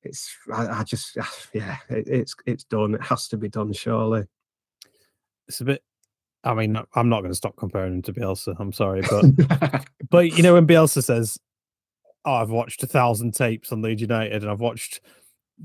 it's 0.02 0.36
I, 0.52 0.80
I 0.80 0.82
just 0.82 1.16
ah, 1.18 1.32
yeah, 1.54 1.76
it, 1.88 2.08
it's 2.08 2.34
it's 2.44 2.64
done. 2.64 2.94
It 2.94 3.02
has 3.02 3.28
to 3.28 3.36
be 3.36 3.48
done, 3.48 3.72
surely. 3.72 4.24
It's 5.46 5.60
a 5.60 5.64
bit. 5.64 5.82
I 6.42 6.52
mean, 6.54 6.76
I'm 6.94 7.08
not 7.08 7.20
going 7.20 7.30
to 7.30 7.36
stop 7.36 7.56
comparing 7.56 7.94
him 7.94 8.02
to 8.02 8.12
Bielsa. 8.12 8.56
I'm 8.58 8.72
sorry, 8.72 9.02
but 9.10 9.86
but 10.10 10.36
you 10.36 10.42
know 10.42 10.54
when 10.54 10.66
Bielsa 10.66 11.04
says, 11.04 11.38
"Oh, 12.24 12.34
I've 12.34 12.50
watched 12.50 12.82
a 12.82 12.88
thousand 12.88 13.34
tapes 13.34 13.70
on 13.70 13.80
Leeds 13.80 14.02
United, 14.02 14.42
and 14.42 14.50
I've 14.50 14.60
watched, 14.60 15.00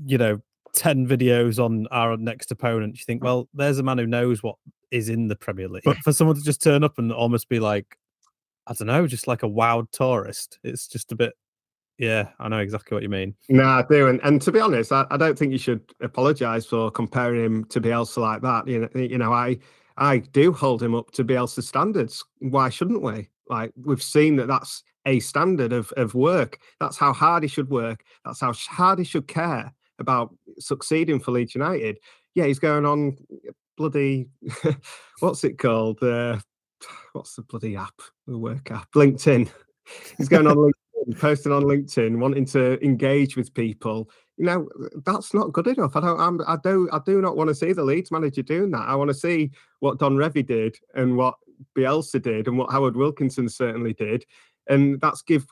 you 0.06 0.18
know, 0.18 0.40
10 0.74 1.08
videos 1.08 1.62
on 1.62 1.88
our 1.90 2.16
next 2.16 2.50
opponent, 2.52 2.96
you 2.96 3.04
think, 3.04 3.22
mm. 3.22 3.24
well, 3.24 3.48
there's 3.54 3.78
a 3.78 3.82
man 3.82 3.98
who 3.98 4.06
knows 4.06 4.42
what 4.42 4.56
is 4.90 5.08
in 5.08 5.28
the 5.28 5.36
Premier 5.36 5.68
League. 5.68 5.84
But 5.84 5.98
for 5.98 6.12
someone 6.12 6.36
to 6.36 6.42
just 6.42 6.62
turn 6.62 6.84
up 6.84 6.98
and 6.98 7.12
almost 7.12 7.48
be 7.48 7.60
like, 7.60 7.98
I 8.66 8.74
don't 8.74 8.86
know, 8.86 9.06
just 9.06 9.26
like 9.26 9.42
a 9.42 9.48
wild 9.48 9.90
tourist, 9.92 10.58
it's 10.62 10.86
just 10.86 11.12
a 11.12 11.16
bit. 11.16 11.34
Yeah, 11.98 12.30
I 12.38 12.48
know 12.48 12.58
exactly 12.58 12.94
what 12.94 13.02
you 13.02 13.10
mean. 13.10 13.34
No, 13.50 13.64
I 13.64 13.84
do, 13.88 14.08
and, 14.08 14.20
and 14.24 14.40
to 14.42 14.52
be 14.52 14.60
honest, 14.60 14.90
I, 14.90 15.06
I 15.10 15.18
don't 15.18 15.38
think 15.38 15.52
you 15.52 15.58
should 15.58 15.82
apologise 16.00 16.64
for 16.64 16.90
comparing 16.90 17.44
him 17.44 17.64
to 17.66 17.80
Bielsa 17.80 18.18
like 18.18 18.40
that. 18.40 18.66
You 18.66 18.80
know, 18.80 19.00
you 19.00 19.18
know, 19.18 19.32
I 19.34 19.58
I 19.98 20.18
do 20.18 20.50
hold 20.50 20.82
him 20.82 20.94
up 20.94 21.10
to 21.12 21.24
Bielsa 21.24 21.62
standards. 21.62 22.24
Why 22.38 22.70
shouldn't 22.70 23.02
we? 23.02 23.28
Like 23.50 23.72
we've 23.76 24.02
seen 24.02 24.36
that 24.36 24.48
that's 24.48 24.82
a 25.04 25.20
standard 25.20 25.74
of 25.74 25.92
of 25.98 26.14
work. 26.14 26.58
That's 26.80 26.96
how 26.96 27.12
hard 27.12 27.42
he 27.42 27.48
should 27.50 27.68
work. 27.68 28.02
That's 28.24 28.40
how 28.40 28.54
hard 28.54 28.98
he 28.98 29.04
should 29.04 29.28
care 29.28 29.70
about 29.98 30.34
succeeding 30.58 31.20
for 31.20 31.32
Leeds 31.32 31.54
United. 31.54 31.98
Yeah, 32.34 32.46
he's 32.46 32.58
going 32.58 32.86
on 32.86 33.18
bloody 33.80 34.28
what's 35.20 35.42
it 35.42 35.56
called? 35.56 36.02
Uh, 36.02 36.38
what's 37.14 37.34
the 37.34 37.42
bloody 37.42 37.76
app? 37.76 37.98
The 38.26 38.36
work 38.36 38.70
app, 38.70 38.92
LinkedIn. 38.92 39.50
He's 40.18 40.28
going 40.28 40.46
on 40.46 40.56
LinkedIn, 41.08 41.18
posting 41.18 41.50
on 41.50 41.62
LinkedIn, 41.62 42.18
wanting 42.18 42.44
to 42.46 42.78
engage 42.84 43.38
with 43.38 43.54
people. 43.54 44.10
You 44.36 44.44
know, 44.44 44.68
that's 45.06 45.32
not 45.32 45.54
good 45.54 45.66
enough. 45.66 45.96
I 45.96 46.00
don't. 46.00 46.20
I'm, 46.20 46.40
I 46.46 46.58
do. 46.62 46.90
I 46.92 47.00
do 47.06 47.22
not 47.22 47.38
want 47.38 47.48
to 47.48 47.54
see 47.54 47.72
the 47.72 47.82
Leeds 47.82 48.10
manager 48.10 48.42
doing 48.42 48.70
that. 48.72 48.86
I 48.86 48.94
want 48.96 49.08
to 49.08 49.14
see 49.14 49.50
what 49.78 49.98
Don 49.98 50.16
Revie 50.16 50.46
did 50.46 50.76
and 50.94 51.16
what 51.16 51.36
Bielsa 51.76 52.20
did 52.20 52.48
and 52.48 52.58
what 52.58 52.70
Howard 52.70 52.96
Wilkinson 52.96 53.48
certainly 53.48 53.94
did, 53.94 54.26
and 54.68 55.00
that's 55.00 55.22
give 55.22 55.46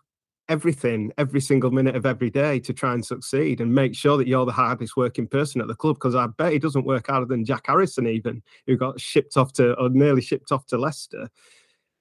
everything 0.48 1.12
every 1.18 1.40
single 1.40 1.70
minute 1.70 1.96
of 1.96 2.06
every 2.06 2.30
day 2.30 2.58
to 2.60 2.72
try 2.72 2.94
and 2.94 3.04
succeed 3.04 3.60
and 3.60 3.74
make 3.74 3.94
sure 3.94 4.16
that 4.16 4.26
you're 4.26 4.46
the 4.46 4.52
hardest 4.52 4.96
working 4.96 5.26
person 5.26 5.60
at 5.60 5.68
the 5.68 5.74
club 5.74 5.96
because 5.96 6.14
I 6.14 6.26
bet 6.26 6.52
he 6.52 6.58
doesn't 6.58 6.86
work 6.86 7.08
harder 7.08 7.26
than 7.26 7.44
Jack 7.44 7.66
Harrison 7.66 8.06
even 8.06 8.42
who 8.66 8.76
got 8.76 9.00
shipped 9.00 9.36
off 9.36 9.52
to 9.54 9.74
or 9.74 9.88
nearly 9.90 10.22
shipped 10.22 10.52
off 10.52 10.66
to 10.66 10.78
Leicester 10.78 11.28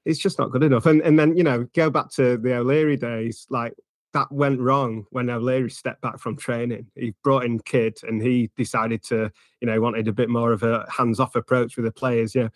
it's 0.06 0.20
just 0.20 0.40
not 0.40 0.52
good 0.52 0.64
enough 0.64 0.86
and 0.86 1.02
and 1.02 1.20
then 1.20 1.36
you 1.36 1.44
know 1.44 1.68
go 1.76 1.90
back 1.90 2.10
to 2.12 2.38
the 2.38 2.54
O'Leary 2.54 2.96
days 2.96 3.46
like 3.50 3.74
that 4.14 4.32
went 4.32 4.60
wrong 4.60 5.06
when 5.12 5.30
O'Leary 5.30 5.70
stepped 5.70 6.02
back 6.02 6.18
from 6.18 6.38
training. 6.38 6.88
He 6.96 7.14
brought 7.24 7.46
in 7.46 7.60
Kidd 7.60 8.00
and 8.04 8.22
he 8.22 8.50
decided 8.56 9.04
to, 9.04 9.30
you 9.62 9.68
know, 9.68 9.80
wanted 9.80 10.08
a 10.08 10.14
bit 10.14 10.30
more 10.30 10.52
of 10.54 10.64
a 10.64 10.88
hands-off 10.90 11.36
approach 11.36 11.76
with 11.76 11.86
the 11.86 11.92
players. 11.92 12.34
You 12.34 12.44
know, 12.44 12.50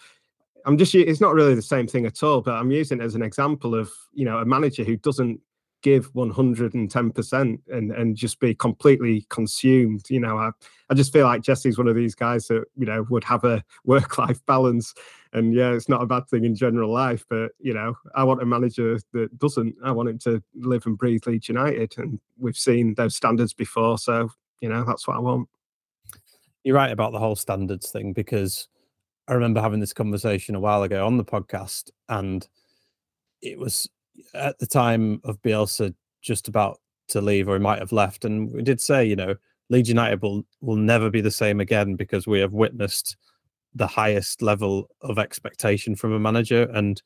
I'm 0.66 0.78
just 0.78 0.96
it's 0.96 1.22
not 1.22 1.34
really 1.34 1.54
the 1.54 1.62
same 1.62 1.88
thing 1.88 2.06
at 2.06 2.24
all, 2.24 2.42
but 2.42 2.56
I'm 2.56 2.72
using 2.72 3.00
it 3.00 3.04
as 3.04 3.16
an 3.16 3.22
example 3.22 3.76
of, 3.76 3.92
you 4.14 4.26
know, 4.26 4.40
a 4.40 4.46
manager 4.46 4.84
who 4.84 4.98
doesn't 4.98 5.40
give 5.82 6.14
110% 6.14 7.60
and 7.72 7.92
and 7.92 8.16
just 8.16 8.40
be 8.40 8.54
completely 8.54 9.26
consumed 9.30 10.10
you 10.10 10.20
know? 10.20 10.38
I 10.38 10.52
i 10.90 10.94
just 10.94 11.14
feel 11.14 11.26
like 11.26 11.42
jesse's 11.42 11.78
one 11.78 11.88
of 11.88 11.96
these 11.96 12.16
guys 12.16 12.48
that 12.48 12.66
you 12.78 12.86
know 12.86 13.06
would 13.10 13.24
have 13.24 13.44
a 13.44 13.64
work 13.86 14.18
life 14.18 14.44
balance. 14.46 14.94
And 15.34 15.54
yeah 15.54 15.72
it's 15.72 15.88
not 15.88 16.02
a 16.02 16.06
bad 16.06 16.28
thing 16.28 16.44
in 16.44 16.56
general 16.56 16.92
life 16.92 17.26
but 17.30 17.52
you 17.60 17.74
know 17.74 17.96
i 18.16 18.24
want 18.24 18.42
a 18.42 18.46
manager 18.46 19.00
that 19.14 19.38
doesn't. 19.40 19.76
I 19.84 19.92
want 19.92 20.10
him 20.10 20.20
to 20.20 20.44
live 20.56 20.86
and 20.86 20.98
breathe 20.98 21.26
leeds 21.26 21.48
united 21.48 21.94
and 21.98 22.20
we've 22.38 22.58
seen 22.58 22.94
those 22.96 23.16
standards 23.16 23.54
before 23.54 23.98
so 23.98 24.30
you 24.60 24.70
know 24.70 24.84
that's 24.84 25.08
what 25.08 25.18
i 25.18 25.20
want. 25.20 25.48
You're 26.64 26.76
right 26.76 26.92
about 26.92 27.12
the 27.12 27.20
whole 27.20 27.36
standards 27.36 27.92
thing 27.92 28.14
because 28.14 28.68
i 29.28 29.34
remember 29.34 29.62
having 29.62 29.80
this 29.80 29.94
conversation 29.94 30.56
a 30.56 30.60
while 30.60 30.84
ago 30.84 31.06
on 31.06 31.18
the 31.18 31.26
podcast 31.26 31.92
and 32.10 32.48
it 33.42 33.58
was 33.58 33.90
at 34.34 34.60
the 34.60 34.68
time 34.68 35.22
of 35.24 35.42
Bielsa 35.42 35.94
just 36.22 36.48
about 36.48 36.80
to 37.10 37.22
leave, 37.22 37.48
or 37.48 37.54
he 37.54 37.60
might 37.60 37.80
have 37.80 37.92
left. 37.92 38.26
And 38.26 38.52
we 38.52 38.62
did 38.62 38.82
say, 38.82 39.06
you 39.06 39.16
know, 39.16 39.36
Leeds 39.70 39.90
United 39.90 40.22
will 40.22 40.44
will 40.62 40.76
never 40.76 41.10
be 41.10 41.22
the 41.22 41.32
same 41.32 41.60
again 41.60 41.96
because 41.96 42.28
we 42.28 42.40
have 42.40 42.54
witnessed 42.54 43.18
the 43.74 43.88
highest 43.88 44.42
level 44.42 44.90
of 45.02 45.18
expectation 45.18 45.96
from 45.96 46.14
a 46.14 46.20
manager, 46.20 46.64
and 46.74 47.02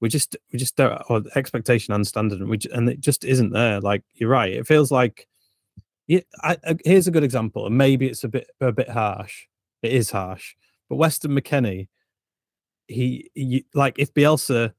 we 0.00 0.08
just 0.08 0.36
we 0.52 0.58
just 0.58 0.76
don't 0.76 1.00
or 1.08 1.22
expectation 1.34 1.94
and 1.94 2.06
standard, 2.06 2.40
and 2.40 2.50
we 2.50 2.58
and 2.72 2.88
it 2.88 3.00
just 3.00 3.24
isn't 3.24 3.50
there. 3.50 3.80
Like 3.80 4.02
you're 4.14 4.30
right, 4.30 4.52
it 4.52 4.66
feels 4.66 4.90
like. 4.90 5.26
Yeah, 6.06 6.20
I, 6.42 6.56
I, 6.66 6.76
here's 6.84 7.06
a 7.06 7.12
good 7.12 7.22
example, 7.22 7.66
and 7.66 7.78
maybe 7.78 8.08
it's 8.08 8.24
a 8.24 8.28
bit 8.28 8.50
a 8.60 8.72
bit 8.72 8.88
harsh. 8.88 9.46
It 9.82 9.92
is 9.92 10.10
harsh, 10.10 10.56
but 10.88 10.96
Weston 10.96 11.30
McKennie, 11.30 11.86
he, 12.88 13.30
he 13.34 13.64
like 13.74 13.96
if 13.98 14.12
Bielsa 14.12 14.72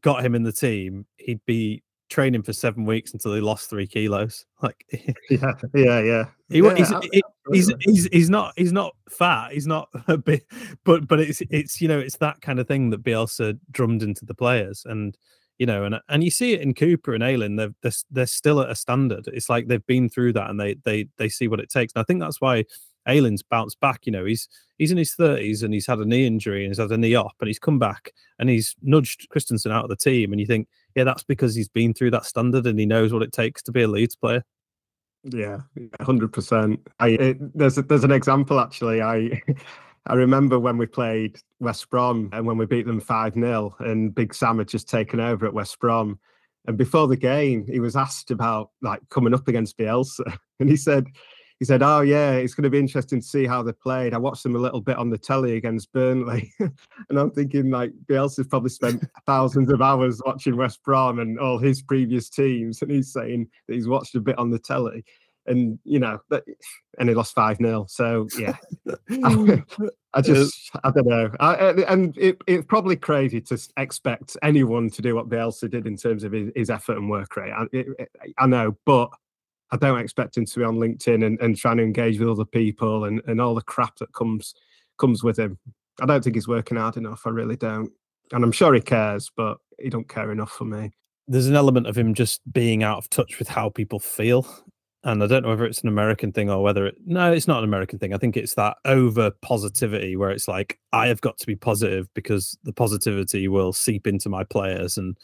got 0.00 0.24
him 0.24 0.34
in 0.34 0.42
the 0.42 0.52
team, 0.52 1.06
he'd 1.18 1.44
be 1.46 1.82
training 2.10 2.42
for 2.42 2.52
seven 2.52 2.84
weeks 2.84 3.12
until 3.12 3.34
he 3.34 3.40
lost 3.40 3.68
three 3.70 3.86
kilos. 3.86 4.44
Like, 4.62 4.86
yeah, 5.30 5.52
yeah, 5.74 6.00
yeah. 6.00 6.24
He, 6.48 6.62
yeah 6.62 6.74
he's, 6.74 6.90
he's, 7.52 7.74
he's 7.80 8.06
he's 8.06 8.30
not 8.30 8.54
he's 8.56 8.72
not 8.72 8.96
fat. 9.10 9.52
He's 9.52 9.66
not 9.66 9.90
a 10.08 10.16
bit, 10.16 10.46
but 10.84 11.06
but 11.06 11.20
it's 11.20 11.42
it's 11.50 11.82
you 11.82 11.88
know 11.88 11.98
it's 11.98 12.16
that 12.18 12.40
kind 12.40 12.58
of 12.58 12.66
thing 12.66 12.88
that 12.90 13.02
Bielsa 13.02 13.58
drummed 13.70 14.02
into 14.02 14.24
the 14.24 14.32
players, 14.32 14.86
and 14.86 15.18
you 15.58 15.66
know, 15.66 15.84
and 15.84 16.00
and 16.08 16.24
you 16.24 16.30
see 16.30 16.54
it 16.54 16.62
in 16.62 16.72
Cooper 16.72 17.12
and 17.12 17.22
Ayling. 17.22 17.56
They're, 17.56 17.74
they're 17.82 17.92
they're 18.10 18.26
still 18.26 18.60
at 18.62 18.70
a 18.70 18.74
standard. 18.74 19.28
It's 19.28 19.50
like 19.50 19.66
they've 19.66 19.86
been 19.86 20.08
through 20.08 20.32
that, 20.34 20.48
and 20.48 20.58
they 20.58 20.76
they 20.84 21.08
they 21.18 21.28
see 21.28 21.46
what 21.46 21.60
it 21.60 21.68
takes. 21.68 21.92
And 21.94 22.00
I 22.00 22.04
think 22.04 22.20
that's 22.20 22.40
why 22.40 22.64
Ayling's 23.06 23.42
bounced 23.42 23.80
back. 23.80 24.06
You 24.06 24.12
know, 24.12 24.24
he's 24.24 24.48
he's 24.78 24.90
in 24.90 24.98
his 24.98 25.14
thirties 25.14 25.62
and 25.62 25.72
he's 25.72 25.86
had 25.86 25.98
a 25.98 26.04
knee 26.04 26.26
injury 26.26 26.64
and 26.64 26.70
he's 26.70 26.78
had 26.78 26.90
a 26.90 26.98
knee 26.98 27.14
op, 27.14 27.34
and 27.40 27.48
he's 27.48 27.58
come 27.58 27.78
back 27.78 28.12
and 28.38 28.48
he's 28.48 28.74
nudged 28.82 29.28
Kristensen 29.30 29.72
out 29.72 29.84
of 29.84 29.90
the 29.90 29.96
team. 29.96 30.32
And 30.32 30.40
you 30.40 30.46
think, 30.46 30.68
yeah, 30.94 31.04
that's 31.04 31.24
because 31.24 31.54
he's 31.54 31.68
been 31.68 31.94
through 31.94 32.12
that 32.12 32.26
standard 32.26 32.66
and 32.66 32.78
he 32.78 32.86
knows 32.86 33.12
what 33.12 33.22
it 33.22 33.32
takes 33.32 33.62
to 33.64 33.72
be 33.72 33.82
a 33.82 33.88
Leeds 33.88 34.16
player. 34.16 34.44
Yeah, 35.24 35.60
hundred 36.00 36.32
percent. 36.32 36.86
I 37.00 37.08
it, 37.08 37.58
there's 37.58 37.78
a, 37.78 37.82
there's 37.82 38.04
an 38.04 38.12
example 38.12 38.60
actually. 38.60 39.00
I 39.00 39.42
I 40.06 40.14
remember 40.14 40.58
when 40.58 40.76
we 40.76 40.86
played 40.86 41.38
West 41.60 41.88
Brom 41.88 42.28
and 42.32 42.46
when 42.46 42.58
we 42.58 42.66
beat 42.66 42.86
them 42.86 43.00
five 43.00 43.34
0 43.34 43.74
and 43.80 44.14
Big 44.14 44.34
Sam 44.34 44.58
had 44.58 44.68
just 44.68 44.88
taken 44.88 45.18
over 45.18 45.46
at 45.46 45.54
West 45.54 45.78
Brom. 45.78 46.18
And 46.66 46.76
before 46.76 47.08
the 47.08 47.16
game, 47.16 47.66
he 47.66 47.80
was 47.80 47.96
asked 47.96 48.30
about 48.30 48.70
like 48.82 49.00
coming 49.08 49.34
up 49.34 49.48
against 49.48 49.78
Bielsa, 49.78 50.38
and 50.60 50.68
he 50.68 50.76
said 50.76 51.06
he 51.60 51.64
said, 51.64 51.82
"Oh 51.82 52.00
yeah, 52.00 52.32
it's 52.32 52.54
going 52.54 52.64
to 52.64 52.70
be 52.70 52.78
interesting 52.78 53.20
to 53.20 53.26
see 53.26 53.46
how 53.46 53.62
they 53.62 53.72
played. 53.72 54.14
I 54.14 54.18
watched 54.18 54.42
them 54.42 54.56
a 54.56 54.60
little 54.60 54.80
bit 54.80 54.96
on 54.96 55.10
the 55.10 55.18
telly 55.18 55.56
against 55.56 55.92
Burnley, 55.92 56.52
and 56.60 57.18
I'm 57.18 57.30
thinking 57.30 57.70
like 57.70 57.92
Bielsa's 58.06 58.48
probably 58.48 58.70
spent 58.70 59.04
thousands 59.26 59.70
of 59.70 59.80
hours 59.80 60.20
watching 60.24 60.56
West 60.56 60.82
Brom 60.82 61.20
and 61.20 61.38
all 61.38 61.58
his 61.58 61.82
previous 61.82 62.28
teams, 62.28 62.82
and 62.82 62.90
he's 62.90 63.12
saying 63.12 63.48
that 63.68 63.74
he's 63.74 63.88
watched 63.88 64.14
a 64.14 64.20
bit 64.20 64.38
on 64.38 64.50
the 64.50 64.58
telly." 64.58 65.04
And 65.46 65.78
you 65.84 65.98
know, 65.98 66.18
and 66.98 67.08
he 67.08 67.14
lost 67.14 67.34
five 67.34 67.58
0 67.58 67.84
So 67.88 68.26
yeah, 68.38 68.56
I, 69.22 69.62
I, 70.14 70.20
just 70.22 70.70
I 70.82 70.90
don't 70.90 71.06
know. 71.06 71.30
I, 71.38 71.54
and 71.86 72.16
it, 72.16 72.38
it's 72.46 72.64
probably 72.64 72.96
crazy 72.96 73.42
to 73.42 73.58
expect 73.76 74.38
anyone 74.42 74.88
to 74.88 75.02
do 75.02 75.14
what 75.14 75.28
Bielsa 75.28 75.70
did 75.70 75.86
in 75.86 75.98
terms 75.98 76.24
of 76.24 76.32
his, 76.32 76.50
his 76.56 76.70
effort 76.70 76.96
and 76.96 77.10
work 77.10 77.36
rate. 77.36 77.52
I, 77.52 77.66
it, 77.72 77.86
I 78.38 78.46
know, 78.46 78.74
but 78.86 79.10
I 79.70 79.76
don't 79.76 79.98
expect 79.98 80.36
him 80.36 80.46
to 80.46 80.58
be 80.58 80.64
on 80.64 80.76
LinkedIn 80.76 81.24
and, 81.24 81.40
and 81.40 81.56
trying 81.56 81.78
to 81.78 81.82
engage 81.82 82.18
with 82.18 82.28
other 82.28 82.44
people 82.44 83.04
and, 83.04 83.20
and 83.26 83.40
all 83.40 83.54
the 83.54 83.62
crap 83.62 83.96
that 83.96 84.12
comes 84.12 84.54
comes 84.98 85.24
with 85.24 85.38
him. 85.38 85.58
I 86.00 86.06
don't 86.06 86.22
think 86.22 86.36
he's 86.36 86.48
working 86.48 86.76
hard 86.76 86.96
enough. 86.96 87.22
I 87.26 87.30
really 87.30 87.56
don't. 87.56 87.90
And 88.32 88.44
I'm 88.44 88.52
sure 88.52 88.74
he 88.74 88.80
cares, 88.80 89.30
but 89.36 89.58
he 89.78 89.90
don't 89.90 90.08
care 90.08 90.32
enough 90.32 90.50
for 90.50 90.64
me. 90.64 90.92
There's 91.26 91.46
an 91.46 91.56
element 91.56 91.86
of 91.86 91.96
him 91.96 92.14
just 92.14 92.40
being 92.52 92.82
out 92.82 92.98
of 92.98 93.10
touch 93.10 93.38
with 93.38 93.48
how 93.48 93.70
people 93.70 93.98
feel. 93.98 94.46
And 95.04 95.22
I 95.22 95.26
don't 95.26 95.42
know 95.42 95.50
whether 95.50 95.66
it's 95.66 95.82
an 95.82 95.88
American 95.88 96.32
thing 96.32 96.50
or 96.50 96.62
whether 96.62 96.86
it 96.86 96.96
no, 97.04 97.30
it's 97.32 97.46
not 97.46 97.58
an 97.58 97.64
American 97.64 97.98
thing. 97.98 98.14
I 98.14 98.18
think 98.18 98.36
it's 98.36 98.54
that 98.54 98.78
over 98.84 99.30
positivity 99.42 100.16
where 100.16 100.30
it's 100.30 100.48
like 100.48 100.78
I 100.92 101.08
have 101.08 101.20
got 101.20 101.36
to 101.38 101.46
be 101.46 101.56
positive 101.56 102.08
because 102.14 102.56
the 102.64 102.72
positivity 102.72 103.46
will 103.48 103.72
seep 103.72 104.06
into 104.06 104.28
my 104.28 104.44
players 104.44 104.96
and 104.96 105.16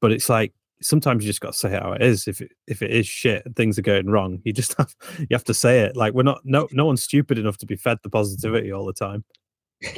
but 0.00 0.12
it's 0.12 0.28
like 0.28 0.52
sometimes 0.84 1.24
you 1.24 1.28
just 1.28 1.40
got 1.40 1.52
to 1.52 1.58
say 1.58 1.70
how 1.70 1.92
it 1.92 2.02
is. 2.02 2.28
If 2.28 2.40
it, 2.40 2.52
if 2.66 2.82
it 2.82 2.90
is 2.90 3.06
shit 3.06 3.44
things 3.56 3.78
are 3.78 3.82
going 3.82 4.06
wrong, 4.06 4.40
you 4.44 4.52
just 4.52 4.74
have 4.78 4.94
you 5.18 5.28
have 5.32 5.44
to 5.44 5.54
say 5.54 5.80
it. 5.80 5.96
Like 5.96 6.14
we're 6.14 6.22
not 6.22 6.40
no 6.44 6.68
no 6.72 6.86
one's 6.86 7.02
stupid 7.02 7.38
enough 7.38 7.58
to 7.58 7.66
be 7.66 7.76
fed 7.76 7.98
the 8.02 8.10
positivity 8.10 8.72
all 8.72 8.84
the 8.84 8.92
time. 8.92 9.24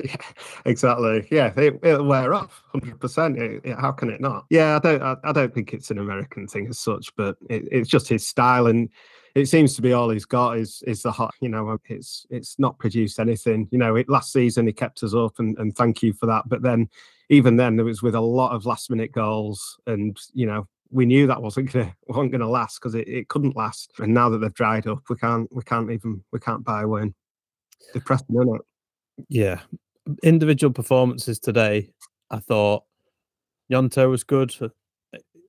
yeah, 0.02 0.16
exactly. 0.64 1.26
Yeah, 1.30 1.52
it, 1.56 1.82
will 1.82 2.04
wear 2.04 2.34
off. 2.34 2.62
Hundred 2.72 3.00
percent. 3.00 3.38
How 3.78 3.92
can 3.92 4.10
it 4.10 4.20
not? 4.20 4.46
Yeah, 4.50 4.76
I 4.76 4.78
don't. 4.78 5.02
I, 5.02 5.16
I, 5.24 5.32
don't 5.32 5.54
think 5.54 5.72
it's 5.72 5.90
an 5.90 5.98
American 5.98 6.46
thing 6.46 6.66
as 6.68 6.78
such, 6.78 7.14
but 7.16 7.36
it, 7.50 7.68
it's 7.70 7.88
just 7.88 8.08
his 8.08 8.26
style, 8.26 8.66
and 8.66 8.88
it 9.34 9.46
seems 9.46 9.74
to 9.76 9.82
be 9.82 9.92
all 9.92 10.08
he's 10.08 10.24
got 10.24 10.56
is 10.56 10.82
is 10.86 11.02
the 11.02 11.12
hot. 11.12 11.34
You 11.40 11.50
know, 11.50 11.68
um, 11.68 11.80
it's 11.88 12.26
it's 12.30 12.58
not 12.58 12.78
produced 12.78 13.20
anything. 13.20 13.68
You 13.70 13.78
know, 13.78 13.96
it, 13.96 14.08
last 14.08 14.32
season 14.32 14.66
he 14.66 14.72
kept 14.72 15.02
us 15.02 15.14
up, 15.14 15.38
and 15.38 15.56
and 15.58 15.76
thank 15.76 16.02
you 16.02 16.12
for 16.14 16.26
that. 16.26 16.48
But 16.48 16.62
then, 16.62 16.88
even 17.28 17.56
then, 17.56 17.76
there 17.76 17.84
was 17.84 18.02
with 18.02 18.14
a 18.14 18.20
lot 18.20 18.52
of 18.52 18.66
last 18.66 18.90
minute 18.90 19.12
goals, 19.12 19.78
and 19.86 20.16
you 20.32 20.46
know, 20.46 20.66
we 20.90 21.06
knew 21.06 21.26
that 21.26 21.42
wasn't 21.42 21.72
gonna 21.72 21.94
wasn't 22.06 22.32
gonna 22.32 22.48
last 22.48 22.80
because 22.80 22.94
it, 22.94 23.08
it 23.08 23.28
couldn't 23.28 23.56
last. 23.56 23.92
And 23.98 24.14
now 24.14 24.28
that 24.30 24.38
they've 24.38 24.52
dried 24.52 24.86
up, 24.86 25.02
we 25.08 25.16
can't 25.16 25.48
we 25.52 25.62
can't 25.62 25.90
even 25.90 26.22
we 26.32 26.38
can't 26.38 26.64
buy 26.64 26.84
one. 26.84 27.00
win. 27.00 27.14
Depressing, 27.92 28.36
isn't 28.36 28.56
it? 28.56 28.62
Yeah. 29.28 29.60
Individual 30.22 30.72
performances 30.72 31.38
today, 31.38 31.90
I 32.30 32.38
thought 32.38 32.84
Gnonto 33.70 34.08
was 34.10 34.24
good. 34.24 34.54
Uh, 34.60 34.68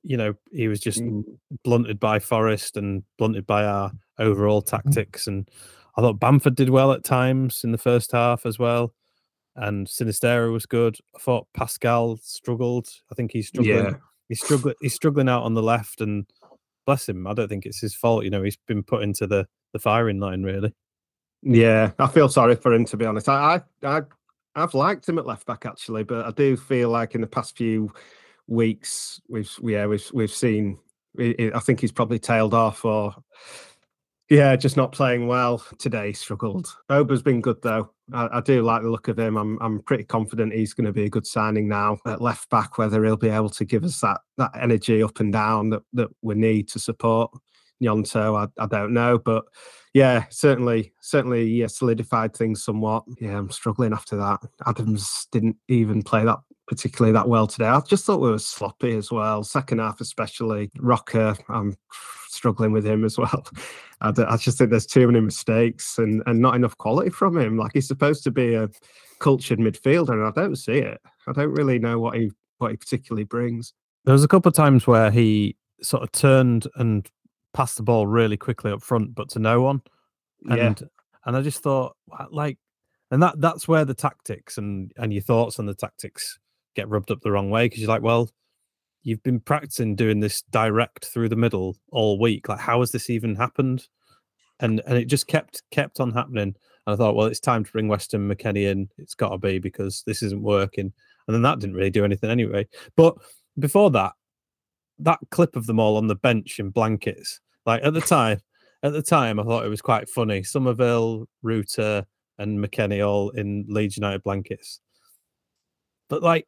you 0.02 0.16
know, 0.16 0.34
he 0.50 0.68
was 0.68 0.80
just 0.80 1.00
mm. 1.00 1.22
blunted 1.64 2.00
by 2.00 2.18
Forest 2.18 2.76
and 2.76 3.02
blunted 3.18 3.46
by 3.46 3.64
our 3.64 3.92
overall 4.18 4.62
mm-hmm. 4.62 4.76
tactics. 4.76 5.26
And 5.26 5.48
I 5.96 6.00
thought 6.00 6.20
Bamford 6.20 6.56
did 6.56 6.70
well 6.70 6.92
at 6.92 7.04
times 7.04 7.62
in 7.64 7.72
the 7.72 7.78
first 7.78 8.12
half 8.12 8.46
as 8.46 8.58
well. 8.58 8.94
And 9.56 9.86
Sinisterra 9.86 10.52
was 10.52 10.66
good. 10.66 10.96
I 11.16 11.18
thought 11.18 11.48
Pascal 11.54 12.16
struggled. 12.22 12.88
I 13.10 13.14
think 13.14 13.32
he's 13.32 13.48
struggling. 13.48 13.84
Yeah 13.84 13.94
he's 14.28 14.42
struggling 14.42 14.74
he's 14.80 14.94
struggling 14.94 15.28
out 15.28 15.42
on 15.42 15.54
the 15.54 15.62
left 15.62 16.00
and 16.00 16.26
bless 16.86 17.08
him 17.08 17.26
i 17.26 17.34
don't 17.34 17.48
think 17.48 17.66
it's 17.66 17.80
his 17.80 17.94
fault 17.94 18.24
you 18.24 18.30
know 18.30 18.42
he's 18.42 18.56
been 18.66 18.82
put 18.82 19.02
into 19.02 19.26
the 19.26 19.46
the 19.72 19.78
firing 19.78 20.18
line 20.18 20.42
really. 20.42 20.72
Yeah 21.42 21.92
i 21.98 22.06
feel 22.06 22.28
sorry 22.28 22.56
for 22.56 22.72
him 22.72 22.84
to 22.86 22.96
be 22.96 23.04
honest. 23.04 23.28
I 23.28 23.62
i, 23.82 23.98
I 23.98 24.02
i've 24.54 24.74
liked 24.74 25.08
him 25.08 25.18
at 25.18 25.26
left 25.26 25.46
back 25.46 25.66
actually 25.66 26.02
but 26.02 26.24
i 26.24 26.30
do 26.30 26.56
feel 26.56 26.88
like 26.90 27.14
in 27.14 27.20
the 27.20 27.26
past 27.26 27.56
few 27.56 27.92
weeks 28.46 29.20
we've 29.28 29.50
yeah 29.62 29.86
we've 29.86 30.10
we've 30.12 30.32
seen 30.32 30.78
i 31.18 31.60
think 31.60 31.80
he's 31.80 31.92
probably 31.92 32.18
tailed 32.18 32.54
off 32.54 32.84
or 32.84 33.14
yeah, 34.30 34.56
just 34.56 34.76
not 34.76 34.92
playing 34.92 35.26
well 35.26 35.64
today. 35.78 36.12
Struggled. 36.12 36.74
Wöber's 36.90 37.22
been 37.22 37.40
good 37.40 37.62
though. 37.62 37.90
I, 38.12 38.28
I, 38.38 38.40
do 38.40 38.62
like 38.62 38.82
the 38.82 38.90
look 38.90 39.08
of 39.08 39.18
him. 39.18 39.36
I'm 39.36 39.58
I'm 39.60 39.80
pretty 39.82 40.04
confident 40.04 40.52
he's 40.52 40.74
going 40.74 40.86
to 40.86 40.92
be 40.92 41.04
a 41.04 41.10
good 41.10 41.26
signing 41.26 41.68
now 41.68 41.98
at 42.06 42.20
left 42.20 42.50
back. 42.50 42.78
Whether 42.78 43.04
he'll 43.04 43.16
be 43.16 43.28
able 43.28 43.50
to 43.50 43.64
give 43.64 43.84
us 43.84 44.00
that 44.00 44.20
that 44.36 44.50
energy 44.58 45.02
up 45.02 45.20
and 45.20 45.32
down 45.32 45.70
that 45.70 45.82
that 45.94 46.08
we 46.22 46.34
need 46.34 46.68
to 46.68 46.78
support 46.78 47.30
Gnonto, 47.82 48.36
I, 48.36 48.62
I 48.62 48.66
don't 48.66 48.92
know, 48.92 49.18
but 49.18 49.44
yeah, 49.94 50.24
certainly 50.30 50.92
certainly 51.00 51.44
yeah 51.44 51.66
solidified 51.66 52.36
things 52.36 52.64
somewhat. 52.64 53.04
Yeah, 53.20 53.38
I'm 53.38 53.50
struggling 53.50 53.92
after 53.92 54.16
that. 54.16 54.40
Adams 54.66 55.26
didn't 55.32 55.56
even 55.68 56.02
play 56.02 56.24
that 56.24 56.38
particularly 56.68 57.12
that 57.12 57.28
well 57.28 57.46
today. 57.46 57.66
I 57.66 57.80
just 57.80 58.04
thought 58.04 58.20
we 58.20 58.30
were 58.30 58.38
sloppy 58.38 58.94
as 58.96 59.10
well. 59.10 59.42
Second 59.42 59.78
half, 59.78 60.00
especially. 60.00 60.70
Roca, 60.78 61.36
I'm 61.48 61.76
struggling 62.28 62.72
with 62.72 62.86
him 62.86 63.04
as 63.04 63.18
well. 63.18 63.46
I, 64.00 64.12
I, 64.28 64.36
just 64.36 64.58
think 64.58 64.70
there's 64.70 64.86
too 64.86 65.06
many 65.06 65.20
mistakes 65.20 65.98
and, 65.98 66.22
and 66.26 66.40
not 66.40 66.54
enough 66.54 66.76
quality 66.76 67.10
from 67.10 67.36
him. 67.36 67.56
Like 67.56 67.72
he's 67.72 67.88
supposed 67.88 68.22
to 68.24 68.30
be 68.30 68.54
a 68.54 68.68
cultured 69.18 69.58
midfielder, 69.58 70.10
and 70.10 70.24
I 70.24 70.30
don't 70.30 70.56
see 70.56 70.78
it. 70.78 71.00
I 71.26 71.32
don't 71.32 71.52
really 71.52 71.78
know 71.78 71.98
what 71.98 72.16
he 72.16 72.30
what 72.58 72.70
he 72.70 72.76
particularly 72.76 73.24
brings. 73.24 73.72
There 74.04 74.12
was 74.12 74.24
a 74.24 74.28
couple 74.28 74.48
of 74.48 74.54
times 74.54 74.86
where 74.86 75.10
he 75.10 75.56
sort 75.82 76.02
of 76.02 76.12
turned 76.12 76.66
and 76.76 77.08
passed 77.54 77.76
the 77.76 77.82
ball 77.82 78.06
really 78.06 78.36
quickly 78.36 78.70
up 78.70 78.82
front, 78.82 79.14
but 79.14 79.30
to 79.30 79.38
no 79.38 79.62
one. 79.62 79.82
And 80.48 80.80
yeah. 80.80 80.86
and 81.24 81.36
I 81.36 81.40
just 81.40 81.62
thought 81.62 81.96
like 82.30 82.58
and 83.10 83.22
that 83.22 83.40
that's 83.40 83.66
where 83.66 83.84
the 83.84 83.94
tactics 83.94 84.58
and 84.58 84.92
and 84.96 85.12
your 85.12 85.22
thoughts 85.22 85.58
on 85.58 85.66
the 85.66 85.74
tactics 85.74 86.38
get 86.74 86.88
rubbed 86.88 87.10
up 87.10 87.20
the 87.20 87.32
wrong 87.32 87.50
way 87.50 87.66
because 87.66 87.80
you're 87.80 87.88
like, 87.88 88.02
well, 88.02 88.30
you've 89.02 89.22
been 89.22 89.40
practicing 89.40 89.96
doing 89.96 90.20
this 90.20 90.42
direct 90.42 91.06
through 91.06 91.28
the 91.28 91.36
middle 91.36 91.76
all 91.90 92.18
week. 92.18 92.48
Like, 92.48 92.60
how 92.60 92.80
has 92.80 92.90
this 92.90 93.10
even 93.10 93.34
happened? 93.34 93.86
And 94.60 94.82
and 94.86 94.98
it 94.98 95.06
just 95.06 95.26
kept 95.26 95.62
kept 95.70 96.00
on 96.00 96.12
happening. 96.12 96.54
And 96.86 96.94
I 96.94 96.96
thought, 96.96 97.14
well, 97.14 97.26
it's 97.26 97.40
time 97.40 97.64
to 97.64 97.72
bring 97.72 97.88
Weston 97.88 98.28
McKennie 98.28 98.70
in. 98.70 98.88
It's 98.98 99.14
got 99.14 99.30
to 99.30 99.38
be 99.38 99.58
because 99.58 100.02
this 100.06 100.22
isn't 100.22 100.42
working. 100.42 100.92
And 101.26 101.34
then 101.34 101.42
that 101.42 101.58
didn't 101.58 101.76
really 101.76 101.90
do 101.90 102.04
anything 102.04 102.30
anyway. 102.30 102.66
But 102.96 103.14
before 103.58 103.90
that, 103.90 104.12
that 105.00 105.18
clip 105.30 105.54
of 105.54 105.66
them 105.66 105.78
all 105.78 105.96
on 105.96 106.06
the 106.06 106.16
bench 106.16 106.58
in 106.58 106.70
blankets, 106.70 107.40
like 107.66 107.84
at 107.84 107.94
the 107.94 108.00
time, 108.00 108.40
at 108.82 108.92
the 108.92 109.02
time, 109.02 109.38
I 109.38 109.44
thought 109.44 109.64
it 109.64 109.70
was 109.70 109.82
quite 109.82 110.08
funny. 110.08 110.42
Summerville, 110.42 111.28
Rutter, 111.42 112.06
and 112.38 112.58
McKennie 112.58 113.06
all 113.06 113.30
in 113.30 113.66
Leeds 113.68 113.96
United 113.96 114.22
blankets. 114.22 114.80
But 116.08 116.22
like 116.22 116.46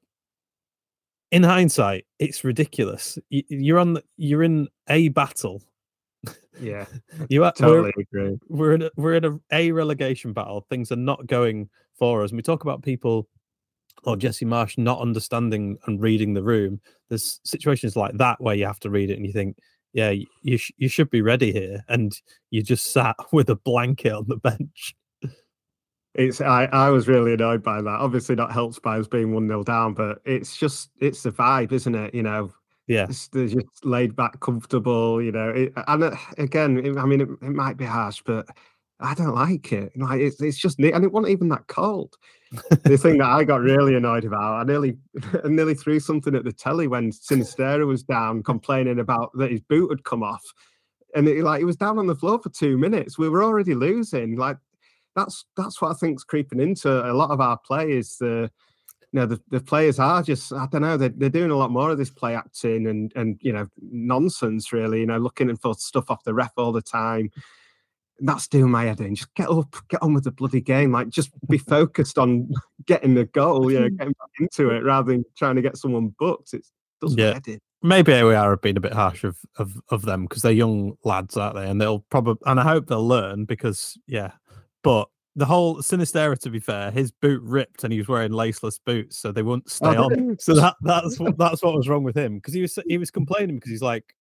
in 1.31 1.43
hindsight, 1.43 2.07
it's 2.19 2.45
ridiculous. 2.45 3.19
You're 3.29 3.79
on. 3.79 3.95
The, 3.95 4.05
you're 4.17 4.43
in 4.43 4.69
a 4.89 5.09
battle. 5.09 5.63
Yeah, 6.61 6.87
you 7.29 7.45
are, 7.45 7.53
totally 7.53 7.93
we're, 7.97 8.25
agree. 8.25 8.39
We're 8.49 8.75
in 8.75 8.83
a, 8.83 8.91
we're 8.97 9.15
in 9.15 9.25
a, 9.25 9.39
a 9.53 9.73
relegation 9.73 10.33
battle. 10.33 10.67
Things 10.69 10.91
are 10.93 10.97
not 10.97 11.27
going 11.27 11.69
for 11.99 12.23
us. 12.25 12.31
And 12.31 12.39
we 12.39 12.43
talk 12.43 12.63
about 12.63 12.83
people 12.83 13.29
or 14.05 14.17
Jesse 14.17 14.45
Marsh 14.45 14.79
not 14.79 15.01
understanding 15.01 15.79
and 15.87 16.01
reading 16.01 16.35
the 16.35 16.43
room. 16.43 16.81
There's 17.09 17.41
situations 17.45 17.97
like 17.97 18.17
that 18.17 18.41
where 18.41 18.55
you 18.55 18.67
have 18.67 18.81
to 18.81 18.91
read 18.91 19.11
it 19.11 19.17
and 19.17 19.27
you 19.27 19.33
think, 19.33 19.59
yeah, 19.93 20.15
you 20.43 20.57
sh- 20.57 20.73
you 20.77 20.89
should 20.89 21.11
be 21.11 21.21
ready 21.21 21.53
here, 21.53 21.85
and 21.89 22.13
you 22.51 22.63
just 22.63 22.93
sat 22.93 23.17
with 23.33 23.51
a 23.51 23.57
blanket 23.57 24.13
on 24.13 24.27
the 24.29 24.37
bench 24.37 24.95
it's 26.15 26.41
I, 26.41 26.65
I 26.67 26.91
was 26.91 27.09
really 27.09 27.35
annoyed 27.35 27.63
by 27.63 27.81
that. 27.81 28.01
Obviously 28.01 28.35
not 28.35 28.53
helped 28.53 28.83
by 28.83 28.99
us 28.99 29.07
being 29.07 29.33
one 29.33 29.47
0 29.47 29.63
down, 29.63 29.95
but 29.95 30.21
it's 30.25 30.57
just 30.57 30.91
it's 31.01 31.23
the 31.23 31.31
vibe, 31.31 31.73
isn't 31.73 31.95
it? 31.95 32.15
You 32.15 32.23
know, 32.23 32.53
yeah, 32.87 33.07
it's, 33.09 33.29
they're 33.29 33.47
just 33.47 33.85
laid 33.85 34.17
back, 34.17 34.41
comfortable. 34.41 35.23
You 35.23 35.33
know, 35.33 35.51
it, 35.51 35.73
and 35.87 36.05
uh, 36.05 36.17
again, 36.39 36.85
it, 36.85 36.97
I 36.99 37.05
mean, 37.05 37.21
it, 37.21 37.29
it, 37.43 37.51
might 37.51 37.77
be 37.77 37.85
harsh, 37.85 38.23
but 38.27 38.49
I 38.99 39.15
don't 39.15 39.35
like 39.35 39.73
it. 39.73 39.93
Like 39.97 40.21
it's 40.21 40.43
it's 40.43 40.59
just 40.59 40.81
neat 40.81 40.95
and 40.95 41.05
it 41.05 41.13
wasn't 41.13 41.31
even 41.31 41.49
that 41.51 41.69
cold. 41.69 42.17
the 42.83 42.99
thing 42.99 43.19
that 43.19 43.29
I 43.29 43.45
got 43.45 43.61
really 43.61 43.95
annoyed 43.95 44.25
about, 44.25 44.61
I 44.61 44.65
nearly 44.65 44.99
I 45.45 45.49
nearly 45.49 45.75
threw 45.75 46.01
something 46.01 46.35
at 46.35 46.43
the 46.43 46.53
telly 46.53 46.89
when 46.89 47.13
Sinisterra 47.13 47.87
was 47.87 48.03
down, 48.03 48.43
complaining 48.43 48.99
about 48.99 49.31
that 49.35 49.53
his 49.53 49.61
boot 49.61 49.91
had 49.91 50.03
come 50.03 50.25
off, 50.25 50.43
and 51.15 51.29
it, 51.29 51.45
like 51.45 51.61
he 51.61 51.65
was 51.65 51.77
down 51.77 52.01
on 52.01 52.09
the 52.09 52.17
floor 52.17 52.41
for 52.43 52.49
two 52.49 52.77
minutes. 52.77 53.17
We 53.17 53.29
were 53.29 53.45
already 53.45 53.75
losing. 53.75 54.35
Like 54.35 54.57
that's 55.17 55.45
that's 55.57 55.81
what 55.81 55.91
I 55.91 55.95
think's 55.95 56.25
creeping 56.25 56.61
into 56.61 56.91
a 56.91 57.13
lot 57.13 57.31
of 57.31 57.41
our 57.41 57.59
play 57.59 57.93
is 57.93 58.17
the 58.19 58.51
you 59.13 59.21
know 59.21 59.27
the, 59.27 59.41
the 59.51 59.61
players 59.61 59.99
are 59.99 60.23
just 60.23 60.53
I 60.53 60.67
don't 60.71 60.83
know 60.83 60.97
they're, 60.97 61.09
they're 61.09 61.29
doing 61.29 61.51
a 61.51 61.57
lot 61.57 61.71
more 61.71 61.91
of 61.91 61.99
this 61.99 62.11
play 62.11 62.35
acting 62.35 62.87
and 62.87 63.13
and 63.17 63.39
you 63.41 63.53
know 63.53 63.67
nonsense 63.81 64.73
really 64.73 65.01
you 65.01 65.07
know 65.07 65.19
looking 65.19 65.55
for 65.57 65.75
stuff 65.75 66.11
off 66.11 66.25
the 66.25 66.35
ref 66.35 66.53
all 66.57 66.73
the 66.73 66.83
time 66.83 67.31
that's 68.21 68.49
doing 68.49 68.71
my 68.71 68.85
head 68.85 69.01
in. 69.01 69.15
Just 69.15 69.35
get 69.35 69.49
up, 69.49 69.75
get 69.89 70.03
on 70.03 70.15
with 70.15 70.25
the 70.25 70.31
bloody 70.31 70.61
game. 70.61 70.93
Like, 70.93 71.09
just 71.09 71.31
be 71.49 71.59
focused 71.59 72.19
on 72.19 72.51
getting 72.87 73.15
the 73.15 73.25
goal, 73.25 73.71
you 73.71 73.81
know, 73.81 73.89
getting 73.99 74.13
back 74.13 74.31
into 74.39 74.71
it 74.71 74.85
rather 74.85 75.13
than 75.13 75.25
trying 75.37 75.57
to 75.57 75.63
get 75.63 75.77
someone 75.77 76.15
booked. 76.19 76.55
It 76.55 76.67
does 77.01 77.15
yeah. 77.17 77.29
my 77.29 77.35
head 77.35 77.49
in. 77.49 77.61
Maybe 77.83 78.23
we 78.23 78.35
are 78.35 78.57
being 78.59 78.77
a 78.77 78.81
bit 78.81 78.93
harsh 78.93 79.25
of 79.25 79.39
of, 79.57 79.73
of 79.89 80.03
them 80.03 80.25
because 80.25 80.43
they're 80.43 80.53
young 80.53 80.97
lads, 81.03 81.37
aren't 81.37 81.57
they? 81.57 81.67
And 81.67 81.81
they'll 81.81 82.01
probably, 82.11 82.37
and 82.45 82.61
I 82.61 82.65
hope 82.65 82.87
they'll 82.87 83.07
learn 83.07 83.47
because, 83.47 83.99
yeah. 84.07 84.33
But 84.83 85.09
the 85.37 85.47
whole 85.47 85.77
Sinisterra, 85.77 86.39
to 86.41 86.51
be 86.51 86.59
fair, 86.59 86.91
his 86.91 87.13
boot 87.13 87.43
ripped 87.43 87.85
and 87.85 87.93
he 87.93 87.99
was 87.99 88.09
wearing 88.09 88.33
laceless 88.33 88.81
boots, 88.85 89.19
so 89.19 89.33
they 89.33 89.43
wouldn't 89.43 89.71
stay 89.71 89.97
oh, 89.97 90.05
on. 90.05 90.37
So 90.41 90.55
that 90.55 90.77
that's 90.83 91.19
that's 91.37 91.63
what 91.63 91.75
was 91.75 91.89
wrong 91.89 92.03
with 92.03 92.17
him 92.17 92.37
because 92.37 92.55
he 92.55 92.63
was 92.63 92.79
he 92.87 92.99
was 92.99 93.11
complaining 93.11 93.57
because 93.57 93.71
he's 93.71 93.83
like 93.83 94.15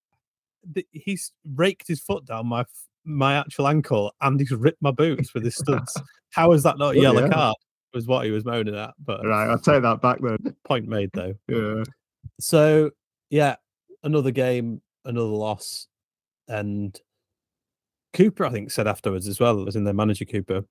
he's 0.92 1.32
raked 1.56 1.88
his 1.88 2.00
foot 2.00 2.26
down 2.26 2.48
my 2.48 2.66
my 3.06 3.36
actual 3.36 3.68
ankle 3.68 4.14
and 4.22 4.40
he's 4.40 4.52
ripped 4.52 4.82
my 4.82 4.92
boots 4.92 5.34
with 5.34 5.44
his 5.44 5.56
studs. 5.56 6.00
How 6.32 6.52
is 6.52 6.64
that 6.64 6.78
not 6.78 6.96
a 6.96 7.00
yellow 7.00 7.24
yeah. 7.24 7.30
card? 7.30 7.56
Was 7.94 8.06
what 8.06 8.26
he 8.26 8.32
was 8.32 8.46
moaning 8.46 8.76
at. 8.76 8.94
But 9.04 9.26
right, 9.26 9.50
I'll 9.50 9.58
take 9.58 9.82
that 9.82 10.02
back 10.02 10.20
then. 10.22 10.56
Point 10.64 10.88
made 10.88 11.10
though. 11.14 11.34
Yeah. 11.48 11.84
So 12.40 12.92
yeah, 13.32 13.56
another 14.04 14.32
game, 14.32 14.82
another 15.06 15.26
loss, 15.26 15.88
and 16.48 17.00
Cooper, 18.14 18.46
I 18.46 18.50
think, 18.50 18.72
said 18.72 18.88
afterwards 18.88 19.28
as 19.28 19.40
well, 19.40 19.68
as 19.68 19.76
in 19.76 19.84
their 19.84 19.94
manager 19.94 20.26
Cooper, 20.26 20.64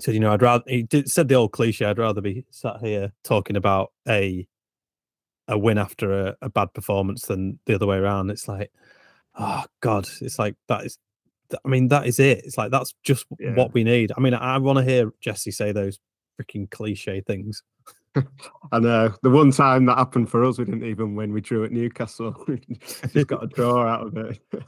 said, 0.00 0.14
you 0.14 0.20
know, 0.20 0.32
I'd 0.32 0.42
rather 0.42 0.64
he 0.66 0.82
did 0.82 1.08
said 1.08 1.28
the 1.28 1.34
old 1.34 1.52
cliche, 1.52 1.84
I'd 1.84 1.98
rather 1.98 2.20
be 2.20 2.44
sat 2.50 2.78
here 2.80 3.12
talking 3.24 3.56
about 3.56 3.92
a 4.08 4.46
a 5.48 5.58
win 5.58 5.78
after 5.78 6.28
a, 6.28 6.36
a 6.42 6.48
bad 6.48 6.72
performance 6.72 7.26
than 7.26 7.58
the 7.66 7.74
other 7.74 7.86
way 7.86 7.96
around. 7.96 8.30
It's 8.30 8.48
like, 8.48 8.70
oh 9.38 9.64
God, 9.80 10.08
it's 10.20 10.38
like 10.38 10.56
that 10.68 10.86
is 10.86 10.98
I 11.64 11.68
mean, 11.68 11.88
that 11.88 12.06
is 12.06 12.18
it. 12.18 12.44
It's 12.44 12.58
like 12.58 12.70
that's 12.70 12.94
just 13.02 13.26
yeah. 13.38 13.54
what 13.54 13.74
we 13.74 13.84
need. 13.84 14.12
I 14.16 14.20
mean, 14.20 14.34
I, 14.34 14.54
I 14.54 14.58
want 14.58 14.78
to 14.78 14.84
hear 14.84 15.12
Jesse 15.20 15.50
say 15.50 15.72
those 15.72 15.98
freaking 16.40 16.70
cliche 16.70 17.20
things. 17.20 17.62
I 18.72 18.78
know. 18.78 19.14
The 19.22 19.30
one 19.30 19.50
time 19.50 19.86
that 19.86 19.98
happened 19.98 20.30
for 20.30 20.44
us, 20.44 20.58
we 20.58 20.64
didn't 20.64 20.84
even 20.84 21.14
win. 21.14 21.32
We 21.32 21.40
drew 21.40 21.64
at 21.64 21.72
Newcastle. 21.72 22.34
we 22.48 22.60
just 23.12 23.26
got 23.26 23.44
a 23.44 23.46
draw 23.46 23.86
out 23.86 24.06
of 24.06 24.16
it. 24.16 24.40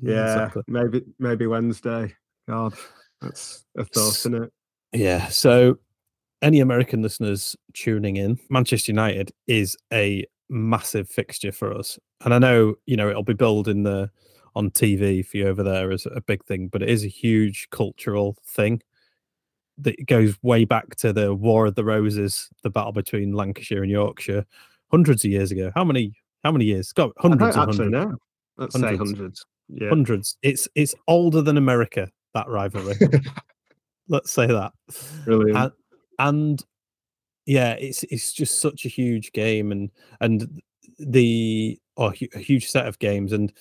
yeah, 0.00 0.44
exactly. 0.44 0.62
maybe 0.66 1.02
maybe 1.18 1.46
Wednesday. 1.46 2.14
God, 2.48 2.74
that's 3.20 3.64
a 3.76 3.84
thought, 3.84 4.14
isn't 4.16 4.44
it? 4.44 4.52
Yeah. 4.92 5.28
So, 5.28 5.78
any 6.42 6.60
American 6.60 7.02
listeners 7.02 7.56
tuning 7.72 8.16
in, 8.16 8.38
Manchester 8.50 8.92
United 8.92 9.32
is 9.46 9.76
a 9.92 10.26
massive 10.48 11.08
fixture 11.08 11.52
for 11.52 11.72
us, 11.72 11.98
and 12.24 12.34
I 12.34 12.38
know 12.38 12.74
you 12.86 12.96
know 12.96 13.08
it'll 13.08 13.22
be 13.22 13.34
billed 13.34 13.68
in 13.68 13.82
the 13.82 14.10
on 14.54 14.70
TV 14.70 15.26
for 15.26 15.36
you 15.38 15.48
over 15.48 15.62
there 15.62 15.90
as 15.90 16.06
a 16.06 16.20
big 16.20 16.44
thing, 16.44 16.68
but 16.68 16.82
it 16.82 16.88
is 16.88 17.04
a 17.04 17.08
huge 17.08 17.68
cultural 17.70 18.36
thing 18.46 18.80
that 19.78 20.06
goes 20.06 20.40
way 20.42 20.64
back 20.64 20.94
to 20.96 21.12
the 21.12 21.34
War 21.34 21.66
of 21.66 21.74
the 21.74 21.84
Roses, 21.84 22.48
the 22.62 22.70
battle 22.70 22.92
between 22.92 23.32
Lancashire 23.32 23.82
and 23.82 23.90
Yorkshire, 23.90 24.44
hundreds 24.90 25.24
of 25.24 25.30
years 25.30 25.50
ago. 25.50 25.72
How 25.74 25.84
many? 25.84 26.14
How 26.44 26.52
many 26.52 26.66
years? 26.66 26.92
Got 26.92 27.12
hundreds. 27.18 27.56
I 27.56 27.62
actually 27.62 27.88
know. 27.88 28.16
Let's 28.56 28.74
hundreds. 28.74 28.92
say 28.92 28.96
hundreds. 28.96 29.46
Yeah. 29.68 29.88
Hundreds. 29.88 30.36
It's 30.42 30.68
it's 30.74 30.94
older 31.08 31.42
than 31.42 31.56
America. 31.56 32.08
That 32.34 32.48
rivalry. 32.48 32.96
Let's 34.08 34.32
say 34.32 34.46
that. 34.46 34.72
Brilliant. 35.24 35.56
And, 35.56 35.72
and 36.18 36.64
yeah, 37.46 37.72
it's 37.72 38.02
it's 38.04 38.32
just 38.32 38.60
such 38.60 38.84
a 38.84 38.88
huge 38.88 39.32
game, 39.32 39.72
and 39.72 39.90
and 40.20 40.62
the 40.98 41.78
oh, 41.96 42.12
a 42.34 42.38
huge 42.38 42.68
set 42.68 42.86
of 42.86 42.98
games, 42.98 43.32
and 43.32 43.52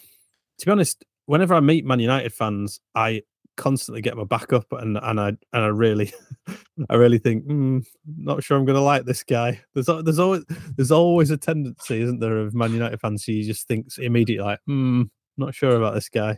to 0.60 0.66
be 0.66 0.72
honest, 0.72 1.04
whenever 1.26 1.54
I 1.54 1.60
meet 1.60 1.86
Man 1.86 2.00
United 2.00 2.34
fans, 2.34 2.80
I 2.96 3.24
constantly 3.56 4.02
get 4.02 4.18
my 4.18 4.24
back 4.24 4.52
up 4.52 4.66
and 4.72 4.98
and 5.02 5.20
I 5.20 5.28
and 5.28 5.38
I 5.54 5.68
really 5.68 6.12
I 6.90 6.96
really 6.96 7.20
think 7.20 7.46
mm, 7.46 7.86
not 8.18 8.44
sure 8.44 8.58
I'm 8.58 8.66
going 8.66 8.76
to 8.76 8.82
like 8.82 9.06
this 9.06 9.24
guy. 9.24 9.62
There's 9.74 9.88
there's 10.04 10.20
always 10.20 10.44
there's 10.76 10.92
always 10.92 11.32
a 11.32 11.38
tendency, 11.38 12.02
isn't 12.02 12.20
there, 12.20 12.38
of 12.38 12.54
Man 12.54 12.74
United 12.74 13.00
fans 13.00 13.24
who 13.24 13.42
just 13.44 13.68
thinks 13.68 13.98
immediately 13.98 14.46
like, 14.46 14.60
hmm, 14.66 15.04
not 15.38 15.56
sure 15.56 15.76
about 15.76 15.94
this 15.94 16.10
guy. 16.10 16.38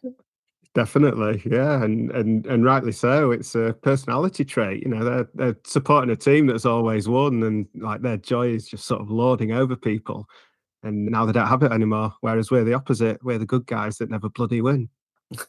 Definitely, 0.74 1.42
yeah, 1.46 1.84
and 1.84 2.12
and 2.12 2.46
and 2.48 2.66
rightly 2.66 2.92
so. 2.92 3.32
It's 3.32 3.56
a 3.56 3.76
personality 3.82 4.44
trait. 4.44 4.84
You 4.84 4.90
know, 4.90 5.04
they're 5.04 5.30
they're 5.34 5.58
supporting 5.66 6.12
a 6.12 6.16
team 6.18 6.48
that's 6.48 6.66
always 6.66 7.08
won, 7.08 7.44
and 7.44 7.66
like 7.76 8.02
their 8.02 8.18
joy 8.18 8.50
is 8.50 8.68
just 8.68 8.86
sort 8.86 9.02
of 9.02 9.10
lording 9.10 9.54
over 9.54 9.76
people 9.76 10.28
and 10.86 11.08
now 11.08 11.26
they 11.26 11.34
don't 11.34 11.48
have 11.48 11.64
it 11.64 11.72
anymore. 11.72 12.14
Whereas 12.22 12.52
we're 12.52 12.64
the 12.64 12.76
opposite. 12.76 13.22
We're 13.24 13.40
the 13.40 13.46
good 13.46 13.66
guys 13.66 13.98
that 13.98 14.10
never 14.10 14.30
bloody 14.30 14.62
win. 14.62 14.88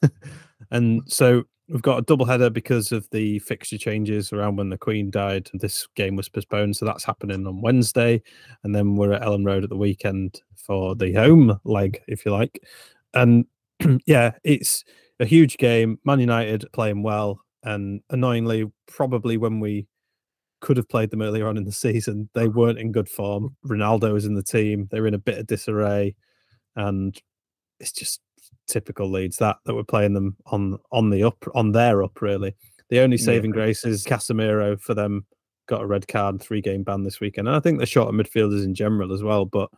and 0.71 1.03
so 1.07 1.45
we've 1.69 1.83
got 1.83 1.99
a 1.99 2.03
double 2.03 2.25
header 2.25 2.49
because 2.49 2.91
of 2.91 3.09
the 3.11 3.39
fixture 3.41 3.79
changes 3.79 4.33
around 4.33 4.57
when 4.57 4.71
the 4.71 4.79
Queen 4.79 5.11
died. 5.11 5.51
This 5.53 5.87
game 5.95 6.17
was 6.17 6.29
postponed, 6.29 6.77
so 6.77 6.87
that's 6.87 7.05
happening 7.05 7.47
on 7.47 7.61
Wednesday, 7.61 8.23
and 8.65 8.75
then 8.75 8.97
we're 8.97 9.13
at 9.13 9.23
Elland 9.23 9.47
Road 9.47 9.63
at 9.63 9.71
the 9.71 9.77
weekend 9.77 10.41
for 10.57 10.95
the 10.95 11.13
home 11.13 11.61
leg, 11.65 12.01
if 12.09 12.25
you 12.25 12.33
like. 12.33 12.65
And 13.17 13.47
yeah, 14.07 14.33
it's 14.45 14.85
a 15.19 15.25
huge 15.25 15.57
game. 15.57 15.99
Man 16.05 16.21
United 16.21 16.67
playing 16.73 17.03
well, 17.03 17.41
and 17.65 18.01
annoyingly, 18.11 18.71
probably 18.87 19.37
when 19.37 19.59
we 19.61 19.87
could 20.61 20.77
have 20.77 20.89
played 20.89 21.11
them 21.11 21.23
earlier 21.23 21.49
on 21.49 21.57
in 21.57 21.65
the 21.65 21.73
season. 21.87 22.29
They 22.35 22.49
weren't 22.49 22.79
in 22.79 22.93
good 22.93 23.09
form. 23.09 23.57
Ronaldo 23.67 24.13
was 24.13 24.25
in 24.25 24.35
the 24.35 24.43
team. 24.43 24.89
They 24.91 25.01
were 25.01 25.09
in 25.09 25.15
a 25.15 25.19
bit 25.19 25.39
of 25.39 25.47
disarray, 25.47 26.15
and 26.77 27.21
it's 27.81 27.93
just 27.93 28.21
typical 28.69 29.11
Leeds 29.11 29.37
that 29.39 29.57
that 29.65 29.75
we're 29.75 29.85
playing 29.85 30.15
them 30.15 30.37
on 30.47 30.79
on 30.93 31.11
the 31.11 31.25
up 31.25 31.45
on 31.55 31.73
their 31.73 32.03
up 32.03 32.21
really. 32.21 32.55
The 32.91 33.01
only 33.01 33.19
saving 33.19 33.51
yeah. 33.51 33.57
grace 33.57 33.85
is 33.85 34.05
Casemiro 34.05 34.81
for 34.81 34.95
them 34.95 35.27
got 35.67 35.83
a 35.83 35.87
red 35.87 36.07
card, 36.09 36.41
three 36.41 36.61
game 36.61 36.83
ban 36.83 37.03
this 37.03 37.21
weekend. 37.21 37.49
And 37.49 37.57
I 37.57 37.61
think 37.61 37.79
the 37.79 37.87
short 37.87 38.09
of 38.09 38.15
midfielders 38.15 38.65
in 38.65 38.75
general 38.75 39.13
as 39.13 39.23
well, 39.23 39.45
but 39.45 39.69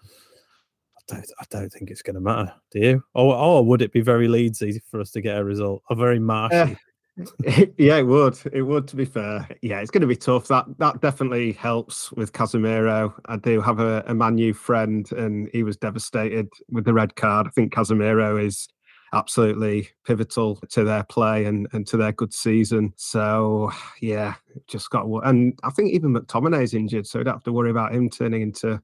don't, 1.09 1.27
I 1.40 1.44
don't 1.51 1.71
think 1.71 1.90
it's 1.90 2.03
going 2.03 2.14
to 2.14 2.21
matter. 2.21 2.53
Do 2.71 2.79
you? 2.79 3.05
Or, 3.14 3.35
or 3.35 3.64
would 3.64 3.83
it 3.83 3.92
be 3.92 4.01
very 4.01 4.29
Leedsy 4.29 4.81
for 4.90 5.01
us 5.01 5.11
to 5.12 5.21
get 5.21 5.38
a 5.38 5.44
result? 5.44 5.83
Or 5.90 5.97
very 5.97 6.18
marshy? 6.18 6.57
Uh, 6.57 6.75
yeah, 7.79 7.97
it 7.97 8.07
would. 8.07 8.38
It 8.53 8.62
would. 8.62 8.87
To 8.88 8.97
be 8.97 9.05
fair, 9.05 9.49
yeah, 9.62 9.81
it's 9.81 9.90
going 9.90 10.03
to 10.03 10.07
be 10.07 10.16
tough. 10.16 10.47
That 10.49 10.66
that 10.79 11.01
definitely 11.01 11.53
helps 11.53 12.12
with 12.12 12.33
Casemiro. 12.33 13.12
I 13.27 13.37
do 13.37 13.61
have 13.61 13.81
a, 13.81 14.05
a 14.07 14.14
Man 14.14 14.38
U 14.38 14.55
friend, 14.55 15.11
and 15.12 15.49
he 15.53 15.64
was 15.64 15.77
devastated 15.77 16.49
with 16.71 16.85
the 16.85 16.94
red 16.94 17.16
card. 17.16 17.49
I 17.49 17.51
think 17.51 17.73
Casemiro 17.73 18.44
is 18.44 18.68
absolutely 19.12 19.88
pivotal 20.07 20.57
to 20.68 20.85
their 20.85 21.03
play 21.05 21.47
and, 21.47 21.66
and 21.73 21.87
to 21.87 21.97
their 21.97 22.12
good 22.12 22.33
season. 22.33 22.92
So 22.97 23.73
yeah, 24.01 24.35
just 24.66 24.90
got 24.90 25.07
and 25.25 25.59
I 25.64 25.71
think 25.71 25.92
even 25.92 26.14
McTominay's 26.14 26.75
injured, 26.75 27.07
so 27.07 27.18
we 27.18 27.25
don't 27.25 27.35
have 27.35 27.42
to 27.44 27.53
worry 27.53 27.71
about 27.71 27.94
him 27.94 28.11
turning 28.11 28.42
into 28.42 28.81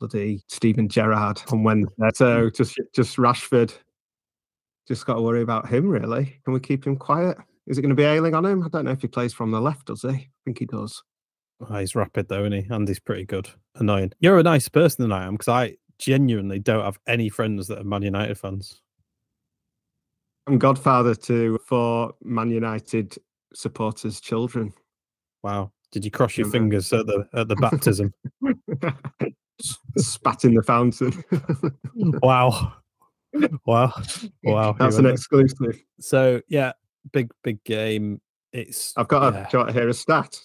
bloody 0.00 0.42
Steven 0.48 0.88
Gerrard 0.88 1.40
on 1.52 1.62
Wednesday. 1.62 2.10
So 2.14 2.50
mm. 2.50 2.56
just 2.56 2.80
just 2.92 3.16
Rashford. 3.16 3.72
Just 4.88 5.06
got 5.06 5.14
to 5.14 5.20
worry 5.20 5.42
about 5.42 5.68
him, 5.68 5.88
really. 5.88 6.40
Can 6.44 6.52
we 6.52 6.58
keep 6.58 6.84
him 6.84 6.96
quiet? 6.96 7.36
Is 7.68 7.78
it 7.78 7.82
going 7.82 7.90
to 7.90 7.94
be 7.94 8.02
Ayling 8.02 8.34
on 8.34 8.44
him? 8.44 8.64
I 8.64 8.68
don't 8.68 8.86
know 8.86 8.90
if 8.90 9.02
he 9.02 9.06
plays 9.06 9.32
from 9.32 9.52
the 9.52 9.60
left, 9.60 9.86
does 9.86 10.02
he? 10.02 10.08
I 10.08 10.28
think 10.44 10.58
he 10.58 10.66
does. 10.66 11.00
Oh, 11.68 11.78
he's 11.78 11.94
rapid 11.94 12.28
though, 12.28 12.44
isn't 12.44 12.64
he? 12.64 12.66
And 12.70 12.88
he's 12.88 12.98
pretty 12.98 13.24
good. 13.24 13.48
Annoying. 13.76 14.12
You're 14.18 14.38
a 14.38 14.42
nice 14.42 14.68
person 14.68 15.02
than 15.02 15.12
I 15.12 15.26
am 15.26 15.34
because 15.34 15.48
I 15.48 15.76
genuinely 15.98 16.58
don't 16.58 16.84
have 16.84 16.98
any 17.06 17.28
friends 17.28 17.68
that 17.68 17.78
are 17.78 17.84
Man 17.84 18.02
United 18.02 18.38
fans. 18.38 18.80
I'm 20.46 20.58
godfather 20.58 21.14
to 21.14 21.58
four 21.66 22.14
Man 22.22 22.50
United 22.50 23.16
supporters' 23.54 24.20
children. 24.20 24.72
Wow. 25.42 25.70
Did 25.92 26.04
you 26.04 26.10
cross 26.10 26.36
your 26.36 26.48
fingers 26.48 26.92
at 26.92 27.06
the 27.06 27.28
at 27.34 27.48
the 27.48 27.56
baptism? 27.56 28.14
Spat 29.96 30.44
in 30.44 30.54
the 30.54 30.62
fountain. 30.62 31.12
wow. 32.22 32.74
Wow. 33.64 33.92
Wow. 34.42 34.72
That's 34.78 34.96
an 34.96 35.06
exclusive. 35.06 35.82
So 36.00 36.40
yeah, 36.48 36.72
big 37.12 37.30
big 37.42 37.62
game. 37.64 38.20
It's 38.52 38.92
I've 38.96 39.08
got 39.08 39.34
yeah. 39.34 39.46
a 39.46 39.66
to 39.66 39.72
hear 39.72 39.88
a 39.88 39.94
stat. 39.94 40.38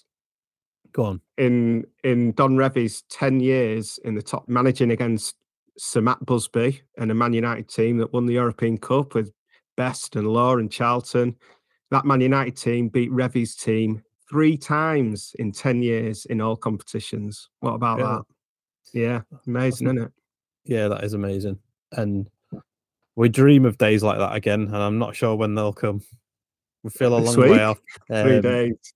Go 0.91 1.03
on. 1.03 1.21
In 1.37 1.85
in 2.03 2.33
Don 2.33 2.57
Revie's 2.57 3.03
ten 3.09 3.39
years 3.39 3.99
in 4.05 4.15
the 4.15 4.21
top 4.21 4.47
managing 4.47 4.91
against 4.91 5.35
Sir 5.77 6.01
Matt 6.01 6.25
Busby 6.25 6.81
and 6.97 7.11
a 7.11 7.15
Man 7.15 7.33
United 7.33 7.67
team 7.67 7.97
that 7.97 8.13
won 8.13 8.25
the 8.25 8.33
European 8.33 8.77
Cup 8.77 9.15
with 9.15 9.31
Best 9.75 10.15
and 10.15 10.27
Law 10.27 10.57
and 10.57 10.71
Charlton. 10.71 11.35
That 11.91 12.05
Man 12.05 12.21
United 12.21 12.57
team 12.57 12.89
beat 12.89 13.11
Revie's 13.11 13.55
team 13.55 14.01
three 14.29 14.57
times 14.57 15.35
in 15.39 15.51
10 15.51 15.83
years 15.83 16.25
in 16.25 16.41
all 16.41 16.55
competitions. 16.55 17.49
What 17.59 17.73
about 17.73 17.99
yeah. 17.99 18.05
that? 18.05 18.21
Yeah, 18.95 19.21
amazing, 19.45 19.87
isn't 19.87 20.03
it? 20.03 20.11
Yeah, 20.63 20.87
that 20.87 21.03
is 21.03 21.13
amazing. 21.13 21.59
And 21.91 22.27
we 23.17 23.27
dream 23.27 23.65
of 23.65 23.77
days 23.77 24.01
like 24.01 24.17
that 24.19 24.33
again, 24.35 24.61
and 24.61 24.75
I'm 24.75 24.97
not 24.97 25.15
sure 25.15 25.35
when 25.35 25.53
they'll 25.53 25.73
come. 25.73 26.01
We 26.81 26.89
feel 26.91 27.17
a 27.17 27.19
long 27.19 27.35
way 27.35 27.61
off. 27.61 27.79
Three 28.07 28.37
Um, 28.37 28.41
days. 28.41 28.93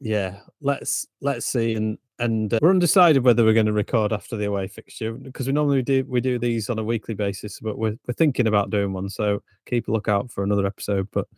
yeah, 0.00 0.40
let's 0.60 1.06
let's 1.20 1.46
see, 1.46 1.74
and 1.74 1.98
and 2.18 2.52
uh, 2.52 2.58
we're 2.60 2.70
undecided 2.70 3.22
whether 3.22 3.44
we're 3.44 3.52
going 3.54 3.66
to 3.66 3.72
record 3.72 4.12
after 4.12 4.36
the 4.36 4.46
away 4.46 4.66
fixture 4.66 5.12
because 5.12 5.46
we 5.46 5.52
normally 5.52 5.82
do 5.82 6.04
we 6.08 6.20
do 6.20 6.36
these 6.40 6.68
on 6.68 6.80
a 6.80 6.84
weekly 6.84 7.14
basis, 7.14 7.60
but 7.60 7.78
we're 7.78 7.96
we're 8.08 8.14
thinking 8.14 8.48
about 8.48 8.70
doing 8.70 8.92
one, 8.92 9.08
so 9.08 9.40
keep 9.66 9.86
a 9.86 9.92
lookout 9.92 10.32
for 10.32 10.42
another 10.42 10.66
episode. 10.66 11.06
But 11.12 11.28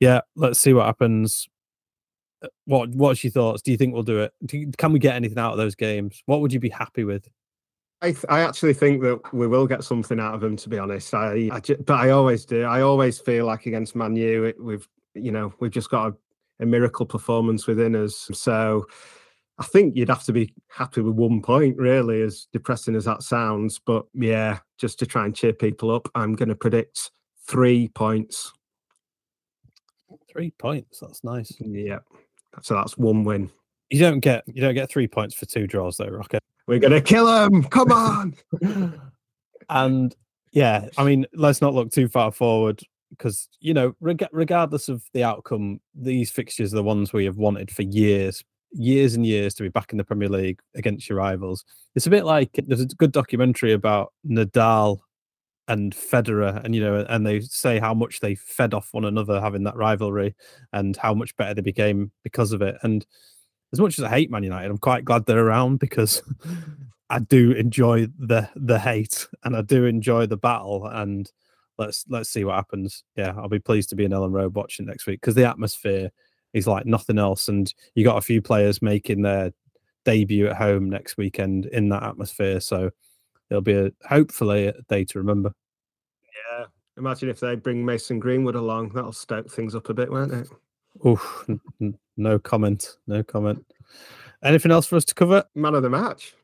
yeah, 0.00 0.20
let's 0.36 0.60
see 0.60 0.74
what 0.74 0.84
happens. 0.84 1.48
What 2.64 2.90
what's 2.90 3.22
your 3.24 3.30
thoughts? 3.30 3.62
Do 3.62 3.70
you 3.70 3.76
think 3.76 3.94
we'll 3.94 4.02
do 4.02 4.20
it? 4.20 4.32
Do 4.44 4.58
you- 4.58 4.70
can 4.78 4.92
we 4.92 4.98
get 4.98 5.14
anything 5.16 5.38
out 5.38 5.52
of 5.52 5.58
those 5.58 5.74
games? 5.74 6.22
What 6.26 6.40
would 6.40 6.52
you 6.52 6.60
be 6.60 6.68
happy 6.68 7.04
with? 7.04 7.28
I, 8.00 8.06
th- 8.10 8.24
I 8.28 8.40
actually 8.40 8.74
think 8.74 9.00
that 9.02 9.20
we 9.32 9.46
will 9.46 9.66
get 9.68 9.84
something 9.84 10.18
out 10.18 10.34
of 10.34 10.40
them. 10.40 10.56
To 10.56 10.68
be 10.68 10.78
honest, 10.78 11.14
I, 11.14 11.48
I 11.52 11.60
ju- 11.60 11.82
but 11.86 12.00
I 12.00 12.10
always 12.10 12.44
do. 12.44 12.64
I 12.64 12.80
always 12.82 13.20
feel 13.20 13.46
like 13.46 13.66
against 13.66 13.94
Man 13.94 14.16
U, 14.16 14.44
it, 14.44 14.56
we've 14.60 14.88
you 15.14 15.30
know 15.30 15.52
we've 15.60 15.70
just 15.70 15.90
got 15.90 16.08
a, 16.08 16.16
a 16.64 16.66
miracle 16.66 17.06
performance 17.06 17.66
within 17.68 17.94
us. 17.94 18.28
So 18.32 18.86
I 19.58 19.64
think 19.64 19.96
you'd 19.96 20.08
have 20.08 20.24
to 20.24 20.32
be 20.32 20.52
happy 20.68 21.00
with 21.02 21.14
one 21.14 21.42
point, 21.42 21.76
really, 21.76 22.22
as 22.22 22.48
depressing 22.52 22.96
as 22.96 23.04
that 23.04 23.22
sounds. 23.22 23.78
But 23.78 24.06
yeah, 24.14 24.58
just 24.78 24.98
to 24.98 25.06
try 25.06 25.24
and 25.24 25.36
cheer 25.36 25.52
people 25.52 25.90
up, 25.94 26.08
I'm 26.16 26.34
going 26.34 26.48
to 26.48 26.56
predict 26.56 27.12
three 27.46 27.86
points. 27.88 28.52
Three 30.30 30.50
points. 30.52 30.98
That's 31.00 31.22
nice. 31.22 31.52
Yeah, 31.60 31.98
so 32.60 32.74
that's 32.74 32.98
one 32.98 33.24
win. 33.24 33.50
You 33.90 34.00
don't 34.00 34.20
get 34.20 34.44
you 34.46 34.60
don't 34.60 34.74
get 34.74 34.90
three 34.90 35.08
points 35.08 35.34
for 35.34 35.46
two 35.46 35.66
draws 35.66 35.96
though, 35.96 36.06
Rocket. 36.06 36.42
We're 36.66 36.78
going 36.78 36.92
to 36.92 37.00
kill 37.00 37.26
them. 37.26 37.64
Come 37.64 37.90
on. 37.90 38.34
and 39.68 40.14
yeah, 40.52 40.88
I 40.96 41.04
mean, 41.04 41.26
let's 41.34 41.60
not 41.60 41.74
look 41.74 41.90
too 41.90 42.08
far 42.08 42.30
forward 42.30 42.80
because 43.10 43.48
you 43.60 43.74
know, 43.74 43.94
reg- 44.00 44.28
regardless 44.32 44.88
of 44.88 45.02
the 45.12 45.24
outcome, 45.24 45.80
these 45.94 46.30
fixtures 46.30 46.72
are 46.72 46.76
the 46.76 46.82
ones 46.82 47.12
we 47.12 47.24
have 47.24 47.36
wanted 47.36 47.70
for 47.70 47.82
years, 47.82 48.44
years 48.72 49.14
and 49.14 49.26
years 49.26 49.54
to 49.54 49.62
be 49.62 49.68
back 49.68 49.92
in 49.92 49.98
the 49.98 50.04
Premier 50.04 50.28
League 50.28 50.60
against 50.74 51.08
your 51.08 51.18
rivals. 51.18 51.64
It's 51.94 52.06
a 52.06 52.10
bit 52.10 52.24
like 52.24 52.50
there's 52.66 52.80
a 52.80 52.86
good 52.86 53.12
documentary 53.12 53.72
about 53.72 54.12
Nadal 54.26 55.00
and 55.68 55.94
Federer, 55.94 56.62
and 56.64 56.74
you 56.74 56.80
know, 56.80 57.06
and 57.08 57.26
they 57.26 57.40
say 57.40 57.78
how 57.78 57.94
much 57.94 58.20
they 58.20 58.34
fed 58.34 58.74
off 58.74 58.88
one 58.92 59.04
another 59.04 59.40
having 59.40 59.64
that 59.64 59.76
rivalry, 59.76 60.34
and 60.72 60.96
how 60.96 61.14
much 61.14 61.36
better 61.36 61.54
they 61.54 61.62
became 61.62 62.10
because 62.22 62.52
of 62.52 62.62
it. 62.62 62.76
And 62.82 63.06
as 63.72 63.80
much 63.80 63.98
as 63.98 64.04
I 64.04 64.10
hate 64.10 64.30
Man 64.30 64.42
United, 64.42 64.70
I'm 64.70 64.78
quite 64.78 65.04
glad 65.04 65.26
they're 65.26 65.46
around 65.46 65.78
because 65.78 66.22
I 67.10 67.20
do 67.20 67.52
enjoy 67.52 68.06
the 68.18 68.48
the 68.56 68.78
hate 68.78 69.26
and 69.44 69.56
I 69.56 69.62
do 69.62 69.84
enjoy 69.84 70.26
the 70.26 70.36
battle. 70.36 70.86
And 70.86 71.30
let's 71.78 72.04
let's 72.08 72.30
see 72.30 72.44
what 72.44 72.56
happens. 72.56 73.04
Yeah, 73.16 73.34
I'll 73.36 73.48
be 73.48 73.58
pleased 73.58 73.90
to 73.90 73.96
be 73.96 74.04
in 74.04 74.12
Elland 74.12 74.32
Road 74.32 74.54
watching 74.54 74.86
next 74.86 75.06
week 75.06 75.20
because 75.20 75.34
the 75.34 75.48
atmosphere 75.48 76.10
is 76.52 76.66
like 76.66 76.86
nothing 76.86 77.18
else. 77.18 77.48
And 77.48 77.72
you 77.94 78.04
got 78.04 78.18
a 78.18 78.22
few 78.22 78.42
players 78.42 78.82
making 78.82 79.22
their 79.22 79.52
debut 80.04 80.48
at 80.48 80.56
home 80.56 80.90
next 80.90 81.16
weekend 81.16 81.66
in 81.66 81.88
that 81.90 82.02
atmosphere. 82.02 82.60
So 82.60 82.90
it'll 83.52 83.60
be 83.62 83.74
a 83.74 83.90
hopefully 84.08 84.66
a 84.68 84.74
day 84.88 85.04
to 85.04 85.18
remember. 85.18 85.52
Yeah. 86.50 86.64
Imagine 86.96 87.28
if 87.28 87.40
they 87.40 87.54
bring 87.54 87.84
Mason 87.84 88.18
Greenwood 88.18 88.54
along. 88.54 88.90
That'll 88.90 89.12
stoke 89.12 89.50
things 89.50 89.74
up 89.74 89.88
a 89.90 89.94
bit, 89.94 90.10
won't 90.10 90.32
it? 90.32 90.48
Oof, 91.06 91.44
n- 91.80 91.98
no 92.16 92.38
comment. 92.38 92.96
No 93.06 93.22
comment. 93.22 93.64
Anything 94.42 94.72
else 94.72 94.86
for 94.86 94.96
us 94.96 95.04
to 95.06 95.14
cover? 95.14 95.44
Man 95.54 95.74
of 95.74 95.82
the 95.82 95.90
match. 95.90 96.34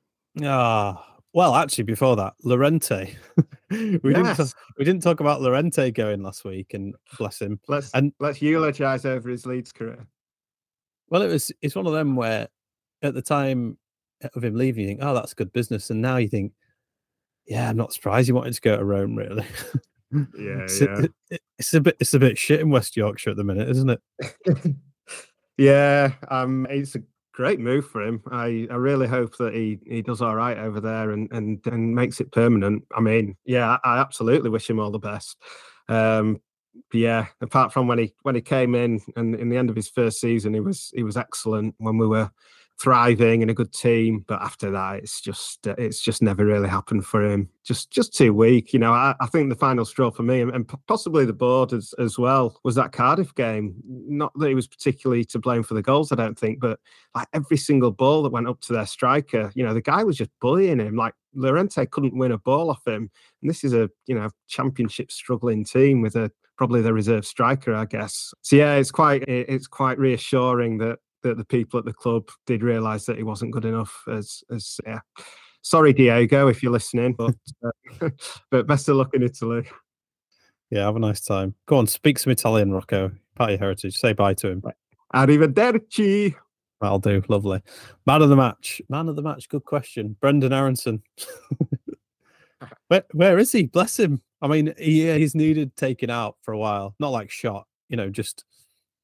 Ah, 0.43 1.17
well, 1.35 1.55
actually, 1.55 1.85
before 1.85 2.17
that, 2.17 2.35
Llorente. 2.45 3.17
we 3.71 3.99
didn't. 3.99 4.25
Yes. 4.25 4.55
we 4.79 4.85
didn't 4.85 5.03
talk 5.03 5.21
about 5.21 5.41
Llorente 5.43 5.91
going 5.91 6.23
last 6.23 6.45
week, 6.45 6.75
and 6.75 6.95
bless 7.19 7.41
him. 7.41 7.59
Let's 7.69 7.91
And- 7.93 8.13
let's 8.21 8.41
eulogize 8.41 9.05
over 9.05 9.29
his 9.31 9.47
Leeds 9.47 9.73
career. 9.73 10.07
Well, 11.11 11.23
it 11.23 11.29
was. 11.29 11.51
It's 11.63 11.75
one 11.75 11.87
of 11.87 11.93
them 11.93 12.17
where, 12.17 12.49
at 13.03 13.15
the 13.15 13.23
time 13.23 13.79
of 14.35 14.45
him 14.45 14.55
leaving, 14.55 14.83
you 14.83 14.89
think, 14.89 15.01
"Oh, 15.03 15.15
that's 15.15 15.35
good 15.35 15.53
business," 15.53 15.91
and 15.91 16.01
now 16.03 16.17
you 16.17 16.29
think, 16.29 16.53
"Yeah, 17.49 17.69
I'm 17.71 17.77
not 17.77 17.93
surprised 17.93 18.27
he 18.29 18.33
wanted 18.33 18.55
to 18.55 18.61
go 18.61 18.77
to 18.77 18.85
Rome." 18.85 19.17
Really, 19.17 19.45
Yeah, 20.13 20.63
it's, 20.63 20.81
yeah. 20.81 21.01
it- 21.03 21.13
it- 21.31 21.41
it's 21.59 21.75
a 21.75 21.81
bit. 21.81 21.97
It's 21.99 22.15
a 22.15 22.19
bit 22.21 22.39
shit 22.39 22.61
in 22.61 22.71
West 22.71 22.97
Yorkshire 22.97 23.31
at 23.31 23.37
the 23.37 23.43
minute, 23.45 23.69
isn't 23.69 23.91
it? 23.91 24.01
yeah, 25.59 26.13
um, 26.31 26.67
it's 26.71 26.95
a 26.95 27.01
great 27.33 27.59
move 27.61 27.87
for 27.89 28.03
him. 28.03 28.23
I, 28.31 28.67
I 28.71 28.75
really 28.77 29.07
hope 29.09 29.37
that 29.39 29.55
he, 29.55 29.79
he 29.87 30.03
does 30.03 30.23
all 30.23 30.35
right 30.37 30.57
over 30.59 30.81
there 30.81 31.11
and, 31.11 31.31
and 31.33 31.61
and 31.67 31.95
makes 31.95 32.21
it 32.21 32.31
permanent. 32.33 32.85
I 32.97 33.01
mean, 33.01 33.37
yeah, 33.45 33.79
I, 33.85 33.97
I 33.97 33.99
absolutely 33.99 34.51
wish 34.51 34.69
him 34.71 34.79
all 34.81 34.91
the 34.91 34.99
best. 34.99 35.37
Um, 35.89 36.41
yeah, 36.93 37.27
apart 37.41 37.73
from 37.73 37.89
when 37.89 37.99
he 37.99 38.15
when 38.23 38.35
he 38.37 38.41
came 38.41 38.75
in 38.75 39.01
and 39.17 39.35
in 39.35 39.49
the 39.49 39.57
end 39.57 39.69
of 39.71 39.77
his 39.77 39.89
first 39.89 40.21
season, 40.21 40.55
he 40.55 40.61
was 40.61 40.93
he 40.95 41.03
was 41.03 41.17
excellent 41.17 41.75
when 41.79 41.99
we 41.99 42.07
were 42.07 42.31
thriving 42.81 43.43
and 43.43 43.51
a 43.51 43.55
good 43.55 43.73
team. 43.73 44.25
But 44.27 44.41
after 44.41 44.71
that, 44.71 44.97
it's 44.97 45.21
just 45.21 45.67
uh, 45.67 45.75
it's 45.79 46.01
just 46.01 46.23
never 46.23 46.45
really 46.45 46.69
happened 46.69 47.05
for 47.05 47.25
him. 47.25 47.49
Just 47.65 47.91
just 47.91 48.15
too 48.15 48.33
weak. 48.33 48.73
You 48.73 48.79
know, 48.79 48.93
I, 48.93 49.15
I 49.21 49.27
think 49.27 49.49
the 49.49 49.57
final 49.57 49.85
straw 49.85 50.11
for 50.11 50.23
me 50.23 50.41
and, 50.41 50.51
and 50.53 50.69
possibly 50.87 51.25
the 51.25 51.33
board 51.33 51.73
as 51.73 51.95
as 51.99 52.19
well 52.19 52.59
was 52.65 52.75
that 52.77 52.93
Cardiff 52.93 53.35
game. 53.35 53.75
Not 53.85 54.33
that 54.39 54.49
he 54.49 54.55
was 54.55 54.69
particularly 54.69 55.25
to 55.27 55.39
blame 55.39 55.63
for 55.63 55.75
the 55.75 55.83
goals, 55.83 56.13
I 56.13 56.17
don't 56.17 56.39
think, 56.39 56.61
but 56.61 56.79
like 57.15 57.29
every 57.33 57.57
single 57.57 57.91
ball 57.91 58.23
that 58.23 58.33
went 58.33 58.49
up 58.49 58.61
to 58.63 58.73
their 58.73 58.87
striker, 58.87 59.53
you 59.55 59.65
know, 59.65 59.75
the 59.75 59.83
guy 59.83 60.05
was 60.05 60.17
just 60.17 60.31
bullying 60.41 60.81
him. 60.81 60.97
Like 60.97 61.15
Llorente 61.35 61.87
couldn't 61.87 62.17
win 62.17 62.33
a 62.33 62.39
ball 62.39 62.71
off 62.71 62.87
him. 62.87 63.11
And 63.43 63.51
this 63.51 63.65
is 63.65 63.73
a 63.73 63.91
you 64.07 64.15
know 64.15 64.31
championship 64.47 65.11
struggling 65.11 65.65
team 65.65 66.01
with 66.03 66.17
a 66.17 66.31
probably 66.57 66.83
the 66.83 66.93
reserve 66.93 67.25
striker, 67.25 67.75
I 67.75 67.85
guess. 67.87 68.35
So 68.43 68.57
yeah, 68.57 68.75
it's 68.75 68.91
quite 68.91 69.25
it's 69.27 69.67
quite 69.67 69.99
reassuring 69.99 70.79
that 70.79 70.99
that 71.23 71.37
the 71.37 71.45
people 71.45 71.79
at 71.79 71.85
the 71.85 71.93
club 71.93 72.29
did 72.47 72.63
realise 72.63 73.05
that 73.07 73.17
he 73.17 73.23
wasn't 73.23 73.53
good 73.53 73.65
enough. 73.65 74.03
As 74.11 74.43
as 74.55 74.81
yeah, 74.87 75.01
sorry 75.63 75.93
Diego 75.93 76.49
if 76.49 76.63
you're 76.63 76.73
listening, 76.73 77.15
but 77.15 77.35
uh, 77.65 78.11
but 78.51 78.67
best 78.67 78.89
of 78.89 78.97
luck 78.97 79.15
in 79.15 79.23
Italy. 79.23 79.69
Yeah, 80.71 80.85
have 80.85 80.97
a 80.97 81.01
nice 81.01 81.21
time. 81.21 81.55
Go 81.67 81.79
on, 81.79 81.87
speak 81.87 82.19
some 82.19 82.31
Italian, 82.31 82.73
Rocco. 82.73 83.11
Part 83.37 83.51
of 83.51 83.53
your 83.53 83.59
heritage. 83.59 83.97
Say 83.97 84.13
bye 84.13 84.35
to 84.35 84.49
him. 84.49 84.63
Arrivederci. 85.15 86.35
That'll 86.81 86.99
do. 86.99 87.23
Lovely. 87.29 87.63
Man 88.07 88.23
of 88.23 88.29
the 88.29 88.37
match. 88.37 88.81
Man 88.89 89.09
of 89.09 89.17
the 89.17 89.23
match. 89.23 89.49
Good 89.49 89.65
question. 89.65 90.17
Brenden 90.21 90.53
Aaronson. 90.53 91.03
where, 92.89 93.05
where 93.13 93.39
is 93.39 93.51
he? 93.51 93.67
Bless 93.67 93.99
him. 93.99 94.21
I 94.41 94.49
mean, 94.49 94.75
he, 94.79 95.11
he's 95.19 95.35
needed 95.35 95.75
taken 95.77 96.11
out 96.11 96.37
for 96.43 96.53
a 96.53 96.59
while. 96.59 96.95
Not 97.01 97.11
like 97.11 97.31
shot, 97.31 97.67
you 97.89 97.97
know, 97.97 98.11
just 98.11 98.45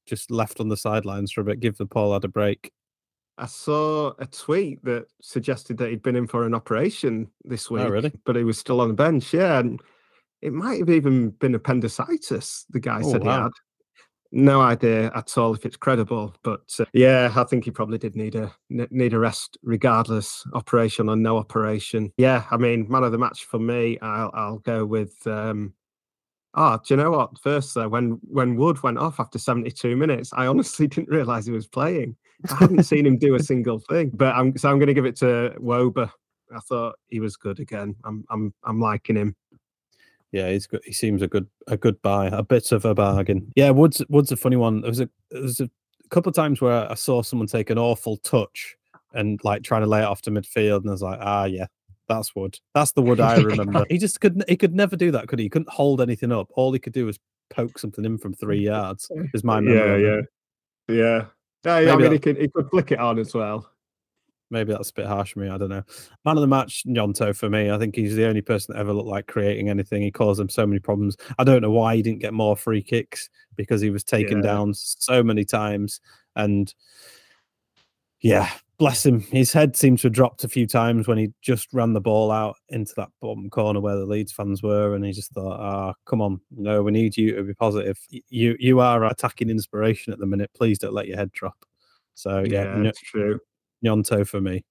just 0.06 0.30
left 0.30 0.60
on 0.60 0.68
the 0.68 0.76
sidelines 0.76 1.32
for 1.32 1.40
a 1.40 1.44
bit. 1.44 1.60
Give 1.60 1.76
the 1.76 1.86
Pollard 1.86 2.24
a 2.24 2.28
break. 2.28 2.72
I 3.36 3.46
saw 3.46 4.12
a 4.20 4.26
tweet 4.26 4.84
that 4.84 5.06
suggested 5.20 5.76
that 5.78 5.90
he'd 5.90 6.02
been 6.02 6.14
in 6.16 6.28
for 6.28 6.46
an 6.46 6.54
operation 6.54 7.28
this 7.44 7.68
week, 7.70 7.82
Oh, 7.82 7.88
really? 7.88 8.12
but 8.24 8.36
he 8.36 8.44
was 8.44 8.58
still 8.58 8.80
on 8.80 8.88
the 8.88 8.94
bench. 8.94 9.34
Yeah, 9.34 9.58
and 9.58 9.80
it 10.40 10.52
might 10.52 10.78
have 10.78 10.90
even 10.90 11.30
been 11.30 11.54
appendicitis. 11.54 12.64
The 12.70 12.78
guy 12.80 13.00
Oh, 13.02 13.10
said 13.10 13.22
he 13.22 13.28
had. 13.28 13.50
No 14.36 14.60
idea 14.60 15.12
at 15.14 15.38
all 15.38 15.54
if 15.54 15.64
it's 15.64 15.76
credible, 15.76 16.34
but 16.42 16.62
uh, 16.80 16.84
yeah, 16.92 17.32
I 17.36 17.44
think 17.44 17.64
he 17.64 17.70
probably 17.70 17.98
did 17.98 18.16
need 18.16 18.34
a 18.34 18.52
need 18.68 19.14
a 19.14 19.18
rest, 19.18 19.58
regardless, 19.62 20.44
operation 20.54 21.08
or 21.08 21.14
no 21.14 21.36
operation. 21.36 22.12
Yeah, 22.16 22.44
I 22.50 22.56
mean, 22.56 22.86
man 22.88 23.04
of 23.04 23.12
the 23.12 23.18
match 23.18 23.44
for 23.44 23.60
me, 23.60 23.96
I'll 24.00 24.32
I'll 24.34 24.58
go 24.58 24.84
with. 24.86 25.24
um 25.26 25.74
Oh, 26.56 26.78
do 26.86 26.94
you 26.94 27.02
know 27.02 27.10
what? 27.10 27.38
First, 27.38 27.74
though, 27.74 27.88
when 27.88 28.20
when 28.22 28.56
Wood 28.56 28.82
went 28.82 28.98
off 28.98 29.18
after 29.18 29.38
72 29.38 29.96
minutes, 29.96 30.32
I 30.32 30.46
honestly 30.46 30.86
didn't 30.88 31.08
realise 31.08 31.46
he 31.46 31.52
was 31.52 31.66
playing. 31.66 32.16
I 32.48 32.54
hadn't 32.56 32.82
seen 32.84 33.06
him 33.06 33.18
do 33.18 33.34
a 33.34 33.42
single 33.42 33.80
thing. 33.80 34.10
But 34.14 34.34
I'm 34.34 34.56
so 34.56 34.70
I'm 34.70 34.78
going 34.78 34.88
to 34.88 34.94
give 34.94 35.06
it 35.06 35.16
to 35.16 35.54
Wöber. 35.58 36.10
I 36.54 36.60
thought 36.60 36.96
he 37.08 37.20
was 37.20 37.36
good 37.36 37.58
again. 37.58 37.96
I'm 38.04 38.24
I'm 38.30 38.54
I'm 38.62 38.80
liking 38.80 39.16
him. 39.16 39.34
Yeah, 40.30 40.50
he's 40.50 40.66
good. 40.66 40.82
He 40.84 40.92
seems 40.92 41.22
a 41.22 41.28
good 41.28 41.48
a 41.66 41.76
good 41.76 42.00
buy, 42.02 42.26
a 42.26 42.42
bit 42.42 42.72
of 42.72 42.84
a 42.84 42.94
bargain. 42.94 43.52
Yeah, 43.56 43.70
Woods 43.70 44.02
Woods 44.08 44.30
a 44.30 44.36
funny 44.36 44.56
one. 44.56 44.80
There 44.80 44.90
was 44.90 45.00
a 45.00 45.08
there 45.30 45.42
was 45.42 45.60
a 45.60 45.70
couple 46.10 46.30
of 46.30 46.36
times 46.36 46.60
where 46.60 46.90
I 46.90 46.94
saw 46.94 47.22
someone 47.22 47.48
take 47.48 47.70
an 47.70 47.78
awful 47.78 48.18
touch 48.18 48.76
and 49.12 49.40
like 49.44 49.62
trying 49.62 49.82
to 49.82 49.88
lay 49.88 50.00
it 50.00 50.06
off 50.06 50.22
to 50.22 50.30
midfield, 50.30 50.80
and 50.80 50.90
I 50.90 50.92
was 50.92 51.02
like, 51.02 51.18
ah, 51.20 51.44
yeah, 51.44 51.66
that's 52.08 52.34
Wood. 52.36 52.58
That's 52.74 52.92
the 52.92 53.02
Wood 53.02 53.20
I 53.20 53.36
remember. 53.40 53.84
he 53.88 53.98
just 53.98 54.20
couldn't. 54.20 54.48
He 54.48 54.56
could 54.56 54.74
never 54.74 54.96
do 54.96 55.10
that, 55.12 55.28
could 55.28 55.38
he? 55.38 55.46
He 55.46 55.48
couldn't 55.50 55.70
hold 55.70 56.00
anything 56.00 56.32
up. 56.32 56.48
All 56.54 56.72
he 56.72 56.78
could 56.78 56.92
do 56.92 57.06
was 57.06 57.18
poke 57.50 57.78
something 57.78 58.04
in 58.04 58.18
from 58.18 58.34
three 58.34 58.60
yards. 58.64 59.10
Is 59.32 59.44
my 59.44 59.60
memory. 59.60 60.02
Yeah, 60.04 60.20
yeah, 60.88 60.94
yeah, 60.96 61.24
yeah. 61.64 61.72
I 61.92 61.96
mean, 61.96 62.04
I'll- 62.06 62.12
he 62.12 62.18
could 62.18 62.36
he 62.38 62.48
could 62.48 62.68
flick 62.70 62.92
it 62.92 62.98
on 62.98 63.18
as 63.18 63.34
well. 63.34 63.70
Maybe 64.50 64.72
that's 64.72 64.90
a 64.90 64.94
bit 64.94 65.06
harsh 65.06 65.32
for 65.32 65.40
me. 65.40 65.48
I 65.48 65.56
don't 65.56 65.70
know. 65.70 65.82
Man 66.24 66.36
of 66.36 66.42
the 66.42 66.46
match, 66.46 66.84
Gnonto 66.86 67.34
for 67.34 67.48
me. 67.48 67.70
I 67.70 67.78
think 67.78 67.96
he's 67.96 68.14
the 68.14 68.26
only 68.26 68.42
person 68.42 68.74
that 68.74 68.80
ever 68.80 68.92
looked 68.92 69.08
like 69.08 69.26
creating 69.26 69.68
anything. 69.70 70.02
He 70.02 70.12
caused 70.12 70.38
them 70.38 70.50
so 70.50 70.66
many 70.66 70.78
problems. 70.78 71.16
I 71.38 71.44
don't 71.44 71.62
know 71.62 71.70
why 71.70 71.96
he 71.96 72.02
didn't 72.02 72.20
get 72.20 72.34
more 72.34 72.54
free 72.54 72.82
kicks 72.82 73.30
because 73.56 73.80
he 73.80 73.88
was 73.90 74.04
taken 74.04 74.36
Yeah. 74.38 74.42
down 74.50 74.74
so 74.74 75.22
many 75.24 75.44
times. 75.44 75.98
And 76.36 76.72
yeah, 78.24 78.50
bless 78.78 79.04
him. 79.04 79.20
His 79.20 79.52
head 79.52 79.76
seemed 79.76 79.98
to 79.98 80.06
have 80.06 80.14
dropped 80.14 80.44
a 80.44 80.48
few 80.48 80.66
times 80.66 81.06
when 81.06 81.18
he 81.18 81.28
just 81.42 81.68
ran 81.74 81.92
the 81.92 82.00
ball 82.00 82.30
out 82.30 82.56
into 82.70 82.94
that 82.96 83.10
bottom 83.20 83.50
corner 83.50 83.80
where 83.80 83.96
the 83.96 84.06
Leeds 84.06 84.32
fans 84.32 84.62
were, 84.62 84.94
and 84.94 85.04
he 85.04 85.12
just 85.12 85.32
thought, 85.32 85.60
"Ah, 85.60 85.90
oh, 85.90 85.94
come 86.06 86.22
on, 86.22 86.40
no, 86.50 86.82
we 86.82 86.90
need 86.90 87.18
you 87.18 87.36
to 87.36 87.42
be 87.42 87.52
positive. 87.52 87.98
You 88.30 88.56
you 88.58 88.80
are 88.80 89.04
attacking 89.04 89.50
inspiration 89.50 90.10
at 90.14 90.18
the 90.18 90.26
minute. 90.26 90.50
Please 90.56 90.78
don't 90.78 90.94
let 90.94 91.06
your 91.06 91.18
head 91.18 91.32
drop." 91.32 91.66
So 92.14 92.38
yeah, 92.38 92.76
yeah 92.76 92.82
that's 92.82 93.00
true. 93.02 93.40
Gnonto 93.84 94.26
for 94.26 94.40
me. 94.40 94.64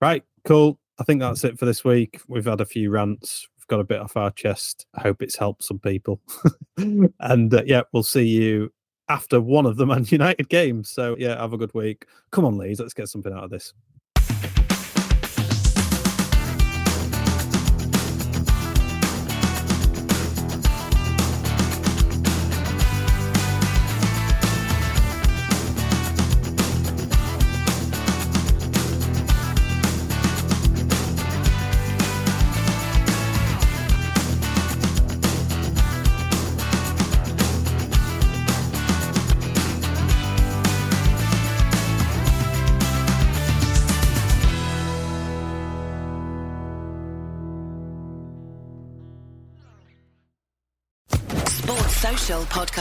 Right, 0.00 0.24
cool. 0.46 0.78
I 0.98 1.04
think 1.04 1.20
that's 1.20 1.44
it 1.44 1.58
for 1.58 1.66
this 1.66 1.84
week. 1.84 2.22
We've 2.26 2.46
had 2.46 2.62
a 2.62 2.66
few 2.66 2.90
rants. 2.90 3.46
We've 3.58 3.66
got 3.66 3.80
a 3.80 3.84
bit 3.84 4.00
off 4.00 4.16
our 4.16 4.30
chest. 4.30 4.86
I 4.94 5.02
hope 5.02 5.20
it's 5.20 5.36
helped 5.36 5.62
some 5.62 5.78
people. 5.78 6.22
and 6.78 7.52
uh, 7.52 7.62
yeah, 7.66 7.82
we'll 7.92 8.02
see 8.02 8.26
you 8.26 8.72
after 9.08 9.40
one 9.40 9.66
of 9.66 9.76
the 9.76 9.86
Man 9.86 10.04
United 10.08 10.48
games. 10.48 10.90
So 10.90 11.16
yeah, 11.18 11.40
have 11.40 11.52
a 11.52 11.58
good 11.58 11.74
week. 11.74 12.06
Come 12.30 12.44
on, 12.44 12.56
Leeds, 12.56 12.80
let's 12.80 12.94
get 12.94 13.08
something 13.08 13.32
out 13.32 13.44
of 13.44 13.50
this. 13.50 13.74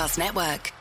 Podcast 0.01 0.17
Network. 0.17 0.80